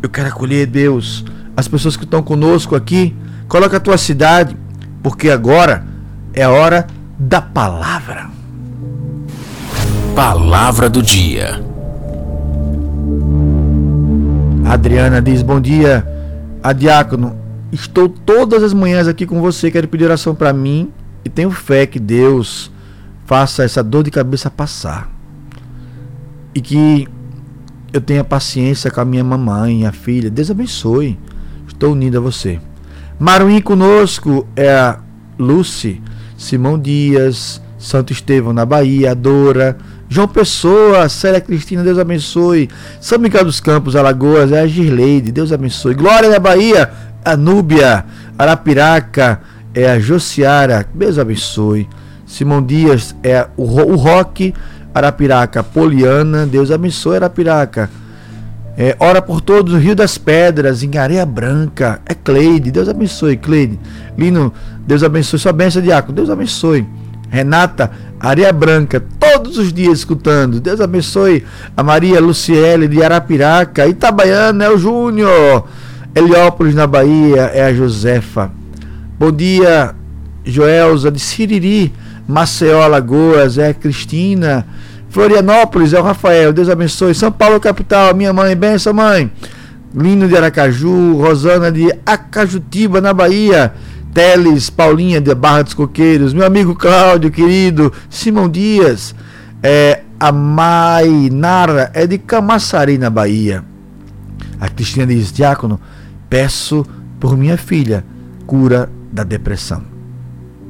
[0.00, 1.22] Eu quero acolher, Deus,
[1.54, 3.14] as pessoas que estão conosco aqui.
[3.48, 4.56] Coloca a tua cidade,
[5.02, 5.84] porque agora
[6.32, 6.86] é a hora
[7.18, 8.30] da palavra.
[10.16, 11.60] Palavra do dia.
[14.64, 16.02] Adriana diz: Bom dia,
[16.62, 17.43] a diácono.
[17.74, 19.68] Estou todas as manhãs aqui com você.
[19.68, 20.92] Quero pedir oração para mim
[21.24, 22.70] e tenho fé que Deus
[23.26, 25.10] faça essa dor de cabeça passar
[26.54, 27.08] e que
[27.92, 30.30] eu tenha paciência com a minha mamãe, a filha.
[30.30, 31.18] Deus abençoe.
[31.66, 32.60] Estou unido a você.
[33.18, 35.00] Maruim conosco é a
[35.36, 36.00] Lucy,
[36.38, 39.76] Simão Dias, Santo Estevão na Bahia, Dora,
[40.08, 42.70] João Pessoa, Célia Cristina, Deus abençoe.
[43.00, 45.94] São Miguel dos Campos, Alagoas, é a Girleide, Deus abençoe.
[45.94, 46.88] Glória da Bahia,
[47.24, 48.04] a Núbia,
[48.38, 49.40] Arapiraca,
[49.74, 51.88] é a Josiara, Deus abençoe.
[52.26, 54.54] Simão Dias é o, o Roque,
[54.94, 57.90] Arapiraca, Poliana, Deus abençoe Arapiraca.
[58.76, 62.00] É, ora por todos Rio das Pedras, em Areia Branca.
[62.06, 63.78] É Cleide, Deus abençoe, Cleide.
[64.18, 64.52] Lino,
[64.86, 65.38] Deus abençoe.
[65.38, 66.86] Sua bênção, Diácono, Deus abençoe.
[67.30, 70.60] Renata, Areia Branca, todos os dias escutando.
[70.60, 71.44] Deus abençoe
[71.76, 73.86] a Maria Luciele de Arapiraca.
[73.86, 75.66] Itabaiana é o Júnior.
[76.14, 78.50] Heliópolis, na Bahia, é a Josefa.
[79.18, 79.94] Bom dia,
[80.44, 81.92] Joelza de Siriri.
[82.26, 84.66] Maceió, Alagoas, é a Cristina.
[85.10, 87.14] Florianópolis é o Rafael, Deus abençoe.
[87.14, 89.30] São Paulo, capital, minha mãe, benção, mãe.
[89.94, 93.72] Lino de Aracaju, Rosana de Acajutiba, na Bahia.
[94.12, 99.12] Teles, Paulinha de Barra dos Coqueiros, meu amigo Cláudio, querido, Simão Dias,
[99.60, 103.64] é, a Mainara é de Camaçari, na Bahia.
[104.60, 105.80] A Cristina diz, Diácono,
[106.28, 106.84] peço
[107.20, 108.04] por minha filha
[108.46, 109.82] cura da depressão.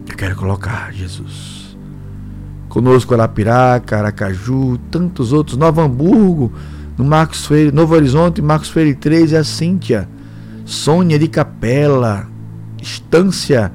[0.09, 1.77] Eu quero colocar, Jesus.
[2.69, 6.53] Conosco Arapiraca, Aracaju, tantos outros, Novo Hamburgo,
[6.97, 10.09] no Marcos Freire, Novo Horizonte, Marcos Freire 3, é a Cíntia,
[10.65, 12.29] Sônia de Capela,
[12.81, 13.73] Estância,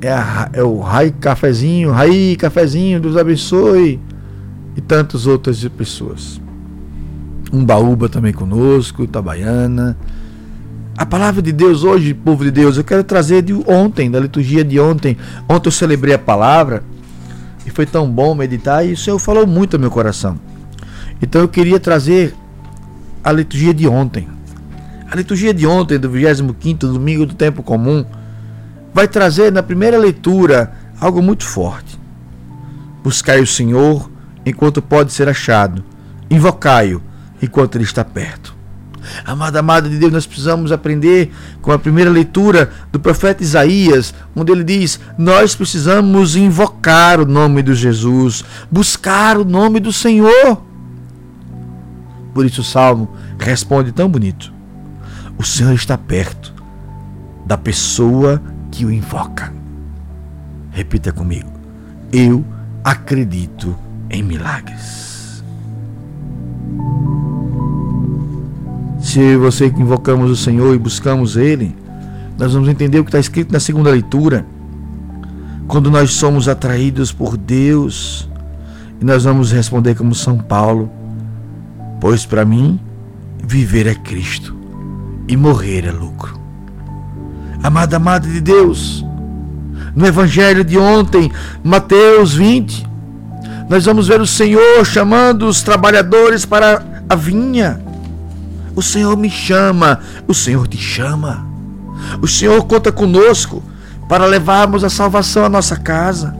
[0.00, 4.00] é, a, é o Rai Cafezinho, Rai Cafezinho, Deus abençoe,
[4.76, 6.41] e tantas outras pessoas.
[7.52, 9.94] Umbaúba também conosco, Itabaiana.
[10.96, 14.64] A palavra de Deus hoje, povo de Deus, eu quero trazer de ontem, da liturgia
[14.64, 15.18] de ontem.
[15.46, 16.82] Ontem eu celebrei a palavra
[17.66, 20.38] e foi tão bom meditar e o Senhor falou muito ao meu coração.
[21.20, 22.34] Então eu queria trazer
[23.22, 24.26] a liturgia de ontem.
[25.10, 28.02] A liturgia de ontem, do 25 domingo do tempo comum,
[28.94, 32.00] vai trazer na primeira leitura algo muito forte.
[33.04, 34.10] Buscai o Senhor
[34.46, 35.84] enquanto pode ser achado,
[36.30, 37.11] invocai-o
[37.42, 38.62] enquanto ele está perto.
[39.24, 44.52] Amada, amada de Deus, nós precisamos aprender com a primeira leitura do profeta Isaías, onde
[44.52, 50.62] ele diz: Nós precisamos invocar o nome de Jesus, buscar o nome do Senhor.
[52.32, 54.52] Por isso o salmo responde tão bonito:
[55.36, 56.54] o Senhor está perto
[57.44, 59.52] da pessoa que o invoca.
[60.70, 61.50] Repita comigo.
[62.12, 62.44] Eu
[62.84, 63.76] acredito
[64.08, 65.11] em milagres.
[69.12, 71.76] Se você que invocamos o Senhor e buscamos Ele,
[72.38, 74.46] nós vamos entender o que está escrito na segunda leitura.
[75.68, 78.26] Quando nós somos atraídos por Deus,
[78.98, 80.90] e nós vamos responder como São Paulo:
[82.00, 82.80] Pois para mim,
[83.46, 84.56] viver é Cristo
[85.28, 86.40] e morrer é lucro.
[87.62, 89.04] Amada, amada de Deus,
[89.94, 91.30] no Evangelho de ontem,
[91.62, 92.88] Mateus 20,
[93.68, 97.91] nós vamos ver o Senhor chamando os trabalhadores para a vinha.
[98.74, 101.46] O Senhor me chama, o Senhor te chama.
[102.20, 103.62] O Senhor conta conosco
[104.08, 106.34] para levarmos a salvação à nossa casa.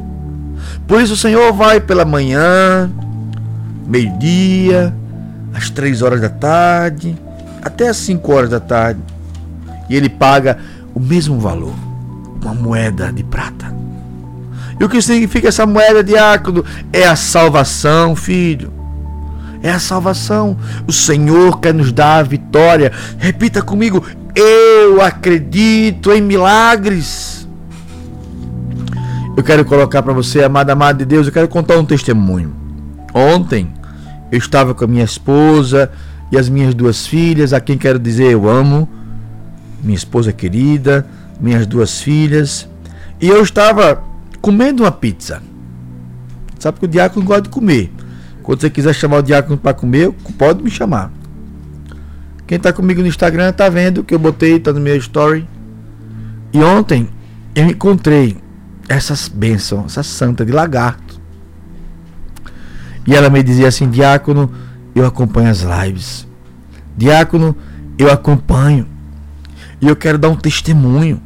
[0.87, 2.91] Por isso o Senhor vai pela manhã,
[3.87, 4.95] meio-dia,
[5.55, 7.17] às três horas da tarde,
[7.63, 9.01] até às 5 horas da tarde.
[9.89, 10.59] E ele paga
[10.95, 11.75] o mesmo valor,
[12.43, 13.73] uma moeda de prata.
[14.81, 16.65] E o que significa essa moeda de ácido?
[16.93, 18.73] É a salvação, filho.
[19.63, 20.57] É a salvação.
[20.87, 22.93] O Senhor quer nos dar a vitória.
[23.19, 24.05] Repita comigo:
[24.35, 27.47] Eu acredito em milagres.
[29.37, 32.55] eu quero colocar para você, amada, amada de Deus, eu quero contar um testemunho.
[33.15, 33.73] Ontem
[34.31, 35.91] eu estava com a minha esposa
[36.31, 38.89] e as minhas duas filhas, a quem quero dizer eu amo,
[39.83, 41.07] minha esposa querida,
[41.39, 42.67] minhas duas filhas,
[43.21, 44.03] e eu estava
[44.41, 45.43] comendo uma pizza.
[46.59, 47.93] Sabe que o diácono gosta de comer.
[48.43, 51.13] Quando você quiser chamar o diácono para comer, pode me chamar.
[52.47, 55.49] Quem está comigo no Instagram está vendo que eu botei, está no meu story.
[56.53, 57.09] E ontem
[57.55, 58.37] eu encontrei
[58.89, 61.21] essas bênçãos, essa santa de lagarto.
[63.07, 64.51] E ela me dizia assim: Diácono,
[64.95, 66.27] eu acompanho as lives.
[66.97, 67.57] Diácono,
[67.99, 68.87] eu acompanho.
[69.81, 71.21] E eu quero dar um testemunho.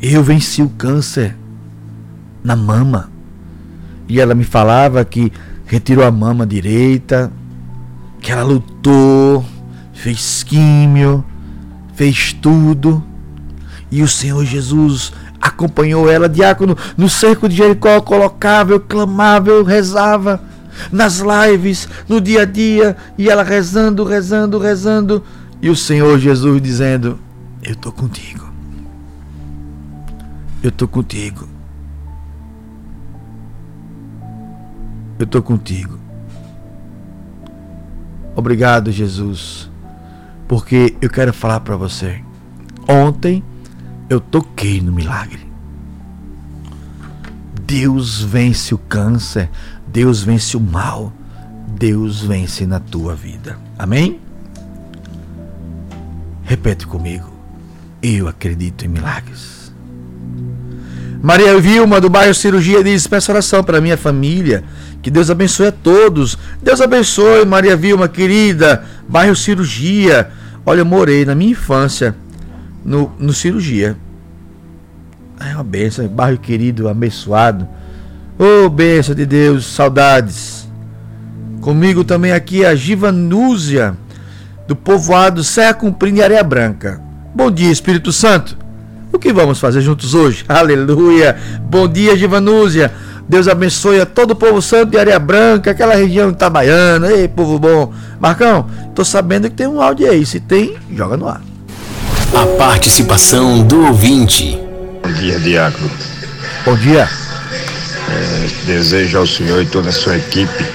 [0.00, 1.36] Eu venci o câncer
[2.42, 3.10] na mama.
[4.08, 5.32] E ela me falava que
[5.72, 7.32] retirou a mama direita,
[8.20, 9.42] que ela lutou,
[9.94, 11.24] fez químio,
[11.94, 13.02] fez tudo.
[13.90, 19.64] E o Senhor Jesus acompanhou ela, diácono, no cerco de Jericó, colocava, eu clamava, eu
[19.64, 20.42] rezava
[20.92, 25.24] nas lives, no dia a dia, e ela rezando, rezando, rezando,
[25.62, 27.18] e o Senhor Jesus dizendo:
[27.62, 28.46] Eu estou contigo.
[30.62, 31.48] Eu estou contigo.
[35.22, 36.00] Eu estou contigo.
[38.34, 39.70] Obrigado, Jesus,
[40.48, 42.20] porque eu quero falar para você.
[42.88, 43.40] Ontem
[44.10, 45.46] eu toquei no milagre.
[47.64, 49.48] Deus vence o câncer,
[49.86, 51.12] Deus vence o mal,
[51.68, 53.56] Deus vence na tua vida.
[53.78, 54.18] Amém?
[56.42, 57.30] Repete comigo.
[58.02, 59.72] Eu acredito em milagres.
[61.22, 64.64] Maria Vilma, do bairro Cirurgia, diz: Peço oração para minha família.
[65.02, 66.38] Que Deus abençoe a todos.
[66.62, 68.84] Deus abençoe, Maria Vilma, querida.
[69.08, 70.30] Bairro Cirurgia.
[70.64, 72.14] Olha, eu morei na minha infância
[72.84, 73.96] no, no cirurgia.
[75.40, 77.66] É uma benção, bairro querido, abençoado.
[78.38, 80.68] Ô oh, benção de Deus, saudades.
[81.60, 83.96] Comigo também aqui a Givanúzia,
[84.66, 87.00] do povoado Serra Cumprindo e Areia Branca.
[87.34, 88.56] Bom dia, Espírito Santo.
[89.12, 90.44] O que vamos fazer juntos hoje?
[90.48, 91.36] Aleluia.
[91.68, 92.92] Bom dia, Givanúzia.
[93.32, 97.10] Deus abençoe a todo o povo santo de Areia Branca, aquela região de Itabaiana.
[97.10, 97.90] Ei, povo bom.
[98.20, 100.26] Marcão, tô sabendo que tem um áudio aí.
[100.26, 101.40] Se tem, joga no ar.
[102.34, 104.60] A participação do ouvinte.
[105.02, 105.90] Bom dia, Diácono.
[106.66, 107.08] Bom dia.
[108.10, 110.66] É, desejo ao senhor e toda a sua equipe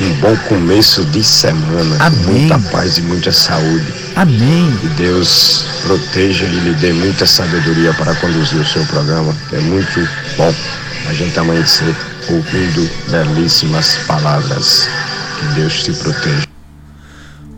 [0.00, 1.96] um bom começo de semana.
[1.98, 2.42] Amém.
[2.42, 3.92] Muita paz e muita saúde.
[4.14, 4.72] Amém.
[4.80, 9.34] Que Deus proteja e lhe dê muita sabedoria para conduzir o seu programa.
[9.52, 10.54] É muito bom
[11.08, 11.94] a gente amanhecer
[12.30, 14.88] ouvindo belíssimas palavras.
[15.38, 16.46] Que Deus te proteja.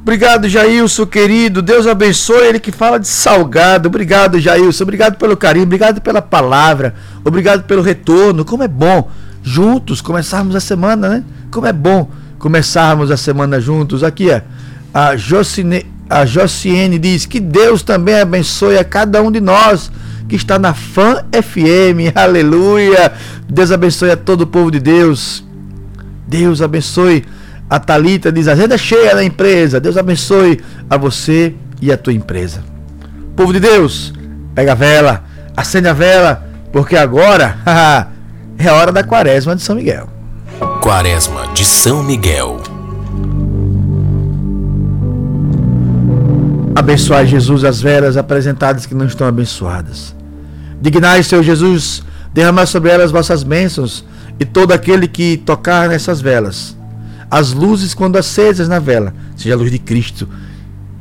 [0.02, 1.60] Obrigado, Jailson, querido.
[1.60, 3.88] Deus abençoe ele que fala de salgado.
[3.88, 4.84] Obrigado, Jailson.
[4.84, 6.94] Obrigado pelo carinho, obrigado pela palavra,
[7.24, 8.44] obrigado pelo retorno.
[8.44, 9.10] Como é bom
[9.42, 11.24] juntos começarmos a semana, né?
[11.50, 14.04] Como é bom começarmos a semana juntos.
[14.04, 14.44] Aqui, é
[14.94, 19.90] a Jocine, a Jociene diz que Deus também abençoe a cada um de nós
[20.28, 22.12] que está na Fã FM.
[22.16, 23.12] Aleluia!
[23.48, 25.44] Deus abençoe a todo o povo de Deus.
[26.26, 27.24] Deus abençoe
[27.68, 29.80] a Talita diz: agenda cheia da empresa.
[29.80, 32.64] Deus abençoe a você e a tua empresa.
[33.34, 34.14] Povo de Deus,
[34.54, 35.24] pega a vela,
[35.56, 37.58] acende a vela, porque agora
[38.58, 40.08] é a hora da quaresma de São Miguel.
[40.80, 42.75] Quaresma de São Miguel.
[46.76, 50.14] Abençoai, Jesus, as velas apresentadas que não estão abençoadas.
[50.80, 52.02] Dignai, Senhor Jesus,
[52.32, 54.04] derramar sobre elas vossas bênçãos
[54.38, 56.76] e todo aquele que tocar nessas velas
[57.30, 60.28] as luzes quando acesas na vela, seja a luz de Cristo,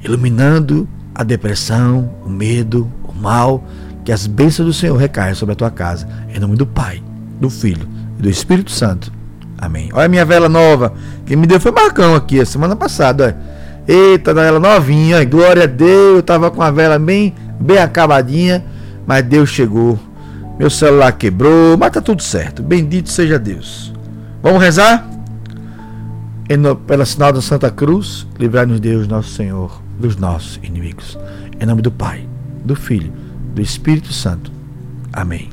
[0.04, 3.64] iluminando a depressão, o medo, o mal,
[4.04, 6.08] que as bênçãos do Senhor recaiam sobre a tua casa.
[6.34, 7.02] Em nome do Pai,
[7.40, 9.12] do Filho e do Espírito Santo.
[9.58, 9.90] Amém.
[9.94, 10.94] Olha a minha vela nova.
[11.26, 13.24] Quem me deu foi Marcão aqui, a semana passada.
[13.24, 13.56] Olha.
[13.88, 15.24] Eita, ela novinha.
[15.26, 16.18] Glória a Deus.
[16.18, 18.64] Eu tava com a vela bem, bem acabadinha,
[19.06, 20.00] mas Deus chegou.
[20.58, 22.64] Meu celular quebrou, mas tá tudo certo.
[22.64, 23.94] Bendito seja Deus.
[24.42, 25.16] Vamos rezar?
[26.86, 31.18] pela sinal da Santa Cruz, livrai-nos Deus, nosso Senhor, dos nossos inimigos.
[31.60, 32.28] Em nome do Pai,
[32.64, 33.12] do Filho,
[33.56, 34.52] do Espírito Santo.
[35.12, 35.50] Amém.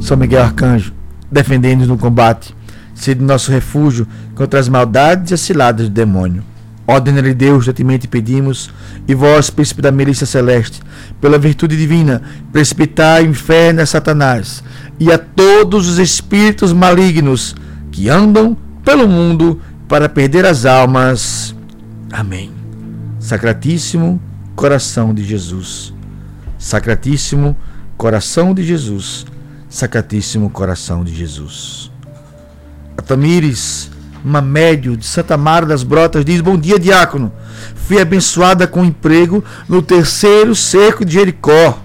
[0.00, 0.92] São Miguel Arcanjo,
[1.30, 2.55] defendendo-nos no combate,
[2.96, 6.42] sede nosso refúgio contra as maldades e as ciladas do demônio.
[6.86, 8.70] Ordem-lhe Deus, gentilmente pedimos,
[9.08, 10.80] e vós, príncipe da milícia celeste,
[11.20, 12.22] pela virtude divina,
[12.52, 14.62] precipitai o inferno a Satanás
[14.98, 17.54] e a todos os espíritos malignos
[17.90, 21.54] que andam pelo mundo para perder as almas.
[22.12, 22.52] Amém.
[23.18, 24.20] Sacratíssimo
[24.54, 25.92] coração de Jesus.
[26.56, 27.56] Sacratíssimo
[27.96, 29.26] coração de Jesus.
[29.68, 31.90] Sacratíssimo Coração de Jesus.
[32.96, 33.90] A Tamires,
[34.24, 37.32] uma médio de Santa Mara das Brotas, diz: Bom dia, diácono.
[37.74, 41.78] Fui abençoada com emprego no terceiro cerco de Jericó.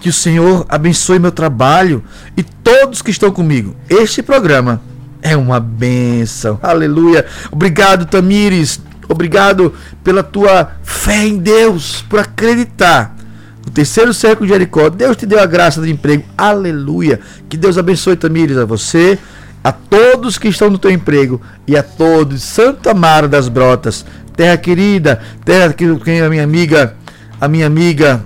[0.00, 2.04] Que o Senhor abençoe meu trabalho
[2.36, 3.74] e todos que estão comigo.
[3.88, 4.80] Este programa
[5.22, 6.60] é uma bênção.
[6.62, 7.26] Aleluia.
[7.50, 8.80] Obrigado, Tamires.
[9.08, 9.72] Obrigado
[10.04, 13.16] pela tua fé em Deus, por acreditar.
[13.64, 16.24] No terceiro século de Jericó, Deus te deu a graça de emprego.
[16.36, 17.18] Aleluia.
[17.48, 19.18] Que Deus abençoe, Tamires, a você,
[19.66, 22.40] a todos que estão no teu emprego e a todos.
[22.44, 24.06] Santa Mara das Brotas,
[24.36, 26.94] terra querida, terra que a minha amiga,
[27.40, 28.22] a minha amiga.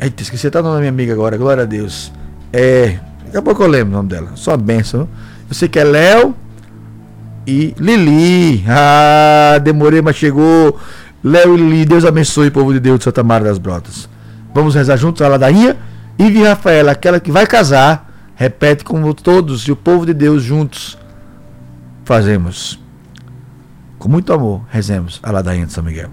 [0.00, 2.12] Eita, esqueci até o nome da minha amiga agora, glória a Deus.
[2.52, 3.00] É.
[3.24, 4.30] Daqui a pouco eu lembro o nome dela.
[4.36, 5.08] Só bênção.
[5.48, 6.36] Você que é Léo
[7.44, 8.64] e Lili.
[8.68, 10.78] Ah, demorei, mas chegou.
[11.24, 14.08] Léo e Lili, Deus abençoe o povo de Deus de Santa Maria das Brotas.
[14.54, 15.76] Vamos rezar juntos a ladainha?
[16.16, 18.05] Ive Rafaela, aquela que vai casar,
[18.36, 20.96] repete como todos e o povo de Deus juntos
[22.04, 22.78] fazemos.
[23.98, 26.10] Com muito amor, rezemos a ladainha de São Miguel.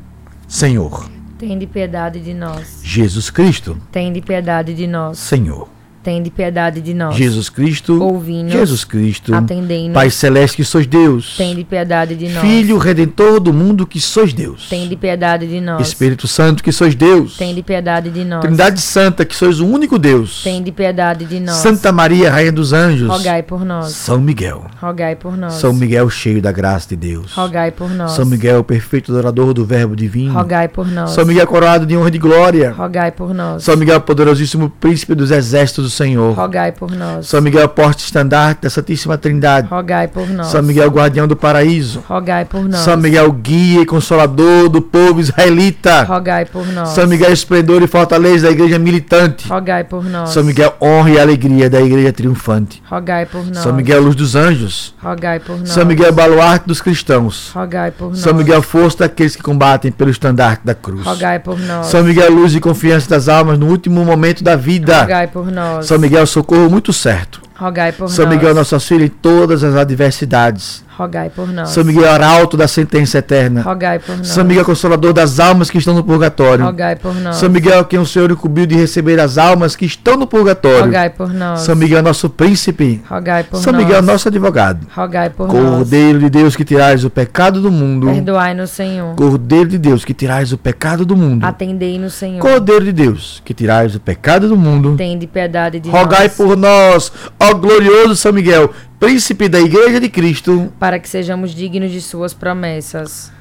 [0.48, 1.10] Senhor.
[1.38, 2.80] Tem de piedade de nós.
[2.82, 3.78] Jesus Cristo.
[3.92, 5.20] Tem de piedade de nós.
[5.20, 5.73] Senhor
[6.04, 7.16] tem de piedade de nós.
[7.16, 12.28] Jesus Cristo, ouvindo, Jesus Cristo, atendendo, Pai celeste que sois Deus, tem de piedade de
[12.28, 12.42] nós.
[12.42, 15.88] Filho redentor do mundo que sois Deus, tem de piedade de nós.
[15.88, 18.42] Espírito Santo que sois Deus, tem de piedade de nós.
[18.42, 21.56] Trindade Santa que sois o único Deus, tem de piedade de nós.
[21.56, 23.92] Santa Maria, Rainha dos Anjos, rogai por nós.
[23.94, 25.54] São Miguel, rogai por nós.
[25.54, 28.12] São Miguel cheio da graça de Deus, rogai por nós.
[28.12, 31.12] São Miguel perfeito adorador do Verbo divino, rogai por nós.
[31.12, 33.64] São Miguel coroado de honra e de glória, rogai por nós.
[33.64, 37.28] São Miguel poderosíssimo príncipe dos exércitos Senhor, rogai por nós.
[37.28, 39.68] São Miguel porte estandarte da Santíssima Trindade.
[39.68, 40.48] Rogai por nós.
[40.48, 42.04] São Miguel guardião do paraíso.
[42.08, 42.82] Rogai por nós.
[42.82, 46.04] São Miguel guia e consolador do povo israelita.
[46.04, 46.90] Rogai por nós.
[46.90, 49.48] São Miguel esplendor e fortaleza da igreja militante.
[49.48, 50.30] Rogai por nós.
[50.30, 52.82] São Miguel honra e alegria da igreja triunfante.
[52.90, 53.60] Rogai por nós.
[53.60, 54.94] São Miguel luz dos anjos.
[55.02, 55.70] Rogai por nós.
[55.70, 57.52] São Miguel baluarte dos cristãos.
[57.54, 58.20] Rogai por nós.
[58.20, 61.06] São Miguel força daqueles que combatem pelo estandarte da cruz.
[61.06, 61.88] Rogai por nós.
[61.88, 65.02] São Miguel luz e confiança das almas no último momento da vida.
[65.02, 65.83] Rogai por nós.
[65.84, 67.42] São Miguel socorro muito certo.
[67.56, 68.36] Rogai por São nós.
[68.36, 70.84] Miguel, nosso auxílio em todas as adversidades.
[70.96, 71.70] Rogai por nós.
[71.70, 73.64] São Miguel, arauto da sentença eterna.
[73.64, 74.28] Rogai por nós.
[74.28, 76.64] São Miguel, consolador das almas que estão no purgatório.
[76.64, 77.38] Rogai por nós.
[77.38, 80.86] São Miguel, quem o Senhor incumbiu de receber as almas que estão no purgatório.
[80.86, 81.62] Rogai por nós.
[81.62, 83.02] São Miguel, nosso príncipe.
[83.10, 83.84] Rogai por São nós.
[83.84, 84.86] Miguel, nosso advogado.
[84.96, 86.24] Rogai por Cordeiro nós.
[86.26, 88.08] de Deus que tirais o pecado do mundo.
[88.08, 89.16] Perdoai-nos, Senhor.
[89.16, 91.44] Cordeiro de Deus que tirais o pecado do mundo.
[91.44, 92.40] Atendei-nos, Senhor.
[92.40, 94.94] Cordeiro de Deus que tirais o pecado do mundo.
[94.96, 96.38] Tende piedade de Rogai nós.
[96.38, 97.12] por nós,
[97.44, 100.72] ó glorioso São Miguel, príncipe da Igreja de Cristo.
[100.80, 103.32] Para que sejamos dignos de suas promessas.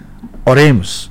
[0.44, 1.11] Oremos.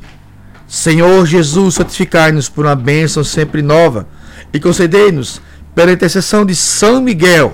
[0.67, 4.07] Senhor Jesus, santificai-nos por uma bênção sempre nova
[4.53, 5.41] e concedei-nos,
[5.73, 7.53] pela intercessão de São Miguel,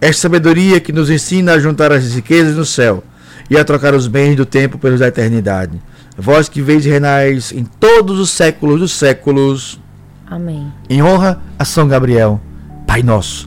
[0.00, 3.04] esta sabedoria que nos ensina a juntar as riquezas no céu
[3.50, 5.80] e a trocar os bens do tempo pelos da eternidade.
[6.16, 9.78] Vós que veis e renais em todos os séculos dos séculos,
[10.26, 10.72] Amém.
[10.88, 12.40] em honra a São Gabriel,
[12.86, 13.46] Pai nosso,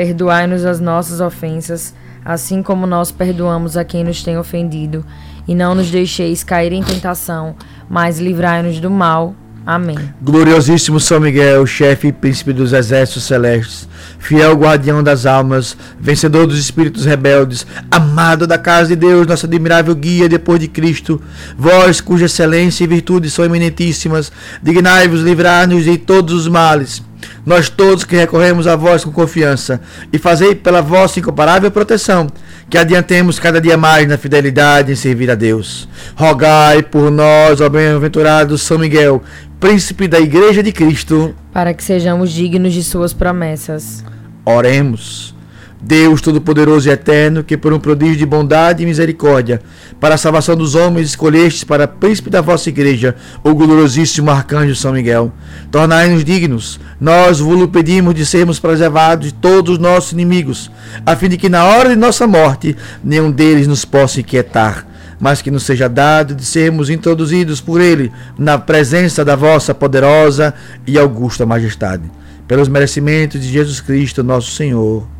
[0.00, 1.94] Perdoai-nos as nossas ofensas,
[2.24, 5.04] assim como nós perdoamos a quem nos tem ofendido.
[5.46, 7.54] E não nos deixeis cair em tentação,
[7.86, 9.34] mas livrai-nos do mal.
[9.66, 9.98] Amém.
[10.22, 13.86] Gloriosíssimo São Miguel, chefe e príncipe dos exércitos celestes,
[14.18, 19.94] fiel guardião das almas, vencedor dos espíritos rebeldes, amado da casa de Deus, nosso admirável
[19.94, 21.20] guia depois de Cristo,
[21.58, 24.32] vós cuja excelência e virtude são eminentíssimas,
[24.62, 27.02] dignai-vos livrar-nos de todos os males.
[27.44, 29.80] Nós todos que recorremos a vós com confiança,
[30.12, 32.28] e fazei pela vossa incomparável proteção,
[32.68, 35.88] que adiantemos cada dia mais na fidelidade em servir a Deus.
[36.14, 39.22] Rogai por nós, ó bem-aventurado São Miguel,
[39.58, 41.34] príncipe da Igreja de Cristo.
[41.52, 44.04] Para que sejamos dignos de suas promessas.
[44.44, 45.34] Oremos.
[45.80, 49.62] Deus Todo-Poderoso e Eterno, que por um prodígio de bondade e misericórdia,
[49.98, 54.92] para a salvação dos homens, escolhestes para príncipe da vossa igreja, o gloriosíssimo arcanjo São
[54.92, 55.32] Miguel.
[55.70, 60.70] Tornai-nos dignos, nós vos pedimos de sermos preservados de todos os nossos inimigos,
[61.06, 64.86] a fim de que na hora de nossa morte nenhum deles nos possa inquietar
[65.20, 70.54] mas que nos seja dado de sermos introduzidos por Ele na presença da vossa poderosa
[70.86, 72.10] e augusta majestade.
[72.48, 75.19] Pelos merecimentos de Jesus Cristo, nosso Senhor.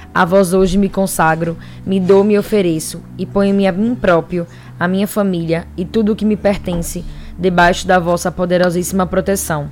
[0.13, 4.45] a vós hoje me consagro, me dou, me ofereço, e ponho-me a mim próprio,
[4.79, 7.05] a minha família e tudo o que me pertence,
[7.39, 9.69] debaixo da vossa poderosíssima proteção.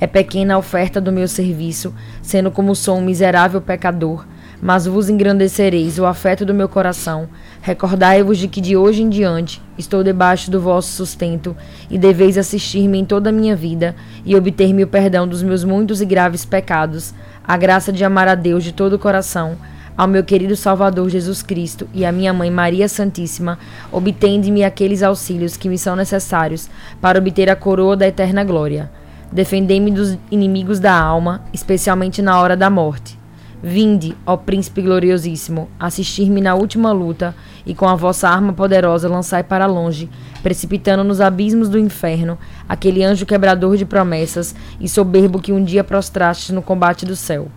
[0.00, 4.24] É pequena a oferta do meu serviço, sendo como sou um miserável pecador,
[4.60, 7.28] mas vos engrandecereis o afeto do meu coração.
[7.62, 11.56] Recordai-vos de que de hoje em diante estou debaixo do vosso sustento
[11.88, 16.00] e deveis assistir-me em toda a minha vida e obter-me o perdão dos meus muitos
[16.00, 19.56] e graves pecados, a graça de amar a Deus de todo o coração,
[19.98, 23.58] ao meu querido Salvador Jesus Cristo e à minha mãe Maria Santíssima,
[23.92, 26.70] obtende-me aqueles auxílios que me são necessários
[27.00, 28.90] para obter a coroa da eterna glória.
[29.30, 33.18] Defendei-me dos inimigos da alma, especialmente na hora da morte
[33.60, 37.34] Vinde, ó príncipe gloriosíssimo, assistir-me na última luta,
[37.66, 40.08] e com a vossa arma poderosa lançai para longe,
[40.44, 42.38] precipitando nos abismos do inferno,
[42.68, 47.48] aquele anjo quebrador de promessas e soberbo que um dia prostraste no combate do céu.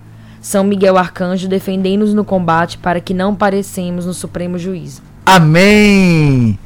[0.42, 5.04] São Miguel Arcanjo, defendei-nos no combate para que não parecemos no supremo juízo.
[5.24, 6.58] Amém!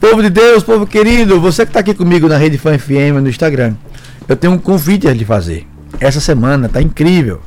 [0.00, 3.28] Povo de Deus, povo querido, você que está aqui comigo na Rede Fã FM no
[3.28, 3.74] Instagram,
[4.28, 5.66] eu tenho um convite a lhe fazer.
[5.98, 7.40] Essa semana tá incrível.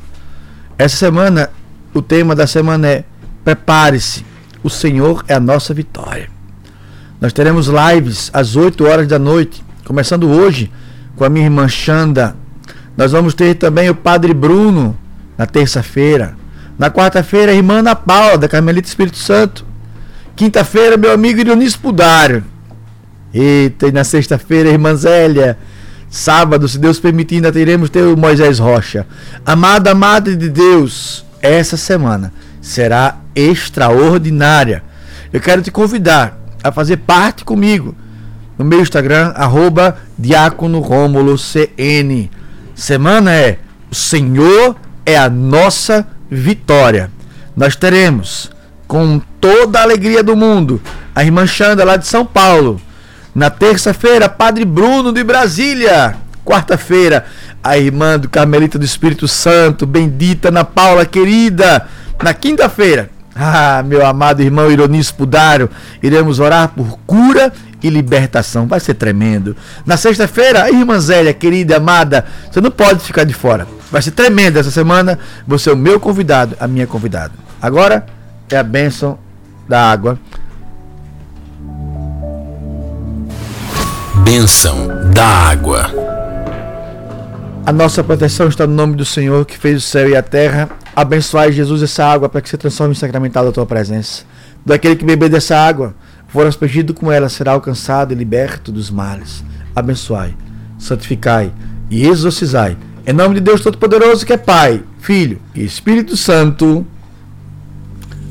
[0.78, 1.50] Essa semana,
[1.94, 3.04] o tema da semana é
[3.46, 4.26] Prepare-se,
[4.62, 6.30] o Senhor é a nossa vitória.
[7.22, 10.70] Nós teremos lives às 8 horas da noite, começando hoje
[11.16, 12.36] com a minha irmã Xanda.
[12.98, 14.98] Nós vamos ter também o Padre Bruno
[15.40, 16.36] na terça-feira.
[16.78, 19.66] Na quarta-feira, a irmã Ana Paula, da Carmelita Espírito Santo.
[20.36, 22.44] Quinta-feira, meu amigo Dionísio Pudário.
[23.34, 25.58] Eita, e na sexta-feira, irmã Zélia
[26.10, 29.06] Sábado, se Deus permitir, ainda teremos ter o Moisés Rocha.
[29.46, 34.84] Amada, amada de Deus, essa semana será extraordinária.
[35.32, 37.96] Eu quero te convidar a fazer parte comigo
[38.58, 42.30] no meu Instagram, arroba Diácono Rômulo CN.
[42.74, 43.60] Semana é
[43.92, 44.76] O Senhor
[45.10, 47.10] é a nossa vitória.
[47.56, 48.52] Nós teremos,
[48.88, 50.82] com toda a alegria do mundo,
[51.16, 52.80] a irmã Xanda lá de São Paulo
[53.34, 56.16] na terça-feira, Padre Bruno de Brasília.
[56.44, 57.26] Quarta-feira,
[57.64, 61.88] a irmã do Carmelita do Espírito Santo, bendita Ana Paula querida.
[62.22, 65.70] Na quinta-feira, ah, meu amado irmão Ironício Pudário,
[66.02, 68.68] iremos orar por cura e libertação.
[68.68, 69.56] Vai ser tremendo.
[69.86, 73.79] Na sexta-feira, a irmã Zélia, querida, amada, você não pode ficar de fora.
[73.92, 75.18] Vai ser tremendo essa semana.
[75.48, 77.34] Você é o meu convidado, a minha convidada.
[77.62, 78.06] Agora
[78.50, 79.18] é a bênção
[79.68, 80.20] da água
[84.30, 85.92] bênção da água.
[87.66, 90.70] A nossa proteção está no nome do Senhor que fez o céu e a terra.
[90.96, 94.24] Abençoai, Jesus, essa água para que se transforme em sacramental da tua presença.
[94.64, 95.96] Daquele que beber dessa água,
[96.28, 99.44] for aspergido com ela, será alcançado e liberto dos males.
[99.76, 100.36] Abençoai,
[100.78, 101.52] santificai
[101.90, 102.78] e exorcizai.
[103.10, 106.86] Em nome de Deus Todo-Poderoso, que é Pai, Filho e Espírito Santo.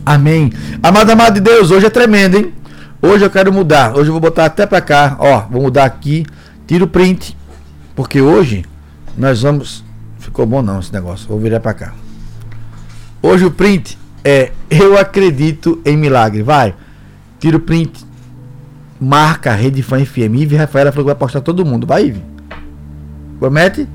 [0.07, 0.53] Amém.
[0.81, 2.55] Amado, amado de Deus, hoje é tremendo, hein?
[3.03, 3.97] Hoje eu quero mudar.
[3.97, 5.17] Hoje eu vou botar até para cá.
[5.19, 6.25] Ó, vou mudar aqui.
[6.65, 7.37] Tira o print.
[7.97, 8.65] Porque hoje
[9.17, 9.85] nós vamos.
[10.21, 11.27] Ficou bom não esse negócio.
[11.27, 11.93] Vou virar para cá.
[13.21, 16.41] Hoje o print é Eu acredito em milagre.
[16.41, 16.73] Vai.
[17.41, 18.07] Tira o print.
[19.01, 20.37] Marca Rede Fã FM.
[20.37, 21.85] Ive Rafaela falou que vai postar todo mundo.
[21.85, 22.23] Vai, Ive.
[23.41, 23.89] Promete?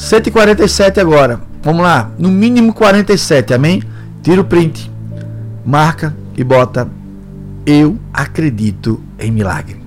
[0.00, 1.40] 147 agora.
[1.62, 2.10] Vamos lá.
[2.18, 3.52] No mínimo 47.
[3.52, 3.82] Amém?
[4.22, 4.90] Tira o print.
[5.64, 6.88] Marca e bota
[7.66, 9.80] eu acredito em milagre.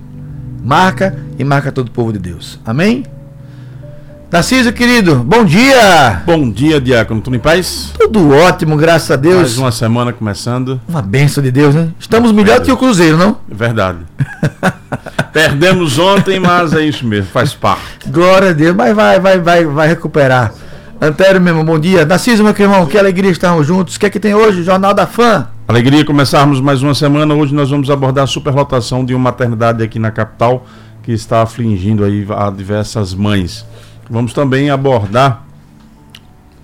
[0.62, 2.60] Marca e marca todo o povo de Deus.
[2.64, 3.04] Amém?
[4.34, 6.20] Narciso, querido, bom dia!
[6.26, 7.20] Bom dia, Diácono.
[7.20, 7.92] Tudo em paz?
[7.96, 9.36] Tudo ótimo, graças a Deus.
[9.36, 10.80] Mais uma semana começando.
[10.88, 11.90] Uma benção de Deus, né?
[12.00, 13.36] Estamos melhor do que o Cruzeiro, não?
[13.46, 13.98] Verdade.
[15.32, 18.08] Perdemos ontem, mas é isso mesmo, faz parte.
[18.08, 20.52] Glória a Deus, mas vai, vai, vai, vai recuperar.
[21.00, 22.04] Antério mesmo, bom dia.
[22.04, 23.94] Narciso, meu irmão, que alegria estarmos juntos.
[23.94, 24.64] O que é que tem hoje?
[24.64, 25.46] Jornal da Fã.
[25.68, 27.32] Alegria começarmos mais uma semana.
[27.34, 30.66] Hoje nós vamos abordar a superlotação de uma maternidade aqui na capital
[31.04, 33.64] que está afligindo aí a diversas mães.
[34.08, 35.44] Vamos também abordar,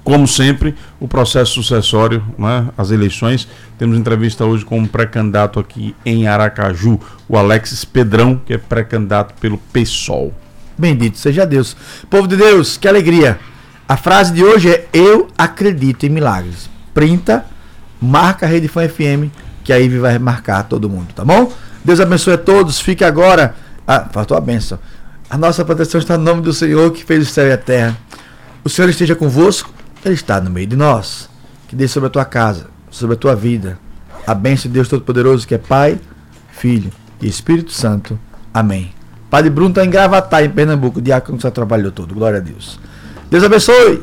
[0.04, 3.48] como sempre, o processo sucessório, né, as eleições.
[3.78, 9.34] Temos entrevista hoje com um pré-candidato aqui em Aracaju, o Alexis Pedrão, que é pré-candidato
[9.40, 10.32] pelo PSOL.
[10.76, 11.76] Bendito seja Deus.
[12.08, 13.38] Povo de Deus, que alegria.
[13.86, 16.70] A frase de hoje é Eu acredito em milagres.
[16.94, 17.44] Printa,
[18.00, 19.30] marca a Rede Fã FM,
[19.62, 21.52] que aí vai marcar todo mundo, tá bom?
[21.84, 22.80] Deus abençoe a todos.
[22.80, 23.54] Fique agora.
[23.86, 24.78] Ah, faltou a benção.
[25.30, 27.96] A nossa proteção está no nome do Senhor que fez o céu e a terra.
[28.64, 29.72] O Senhor esteja convosco,
[30.04, 31.30] Ele está no meio de nós.
[31.68, 33.78] Que dê sobre a tua casa, sobre a tua vida.
[34.26, 36.00] A bênção de Deus Todo-Poderoso, que é Pai,
[36.50, 36.90] Filho
[37.22, 38.18] e Espírito Santo.
[38.52, 38.92] Amém.
[39.30, 40.98] Padre Bruno está em Gravatar, em Pernambuco.
[40.98, 42.12] O diácono já trabalhou todo.
[42.12, 42.80] Glória a Deus.
[43.30, 44.02] Deus abençoe.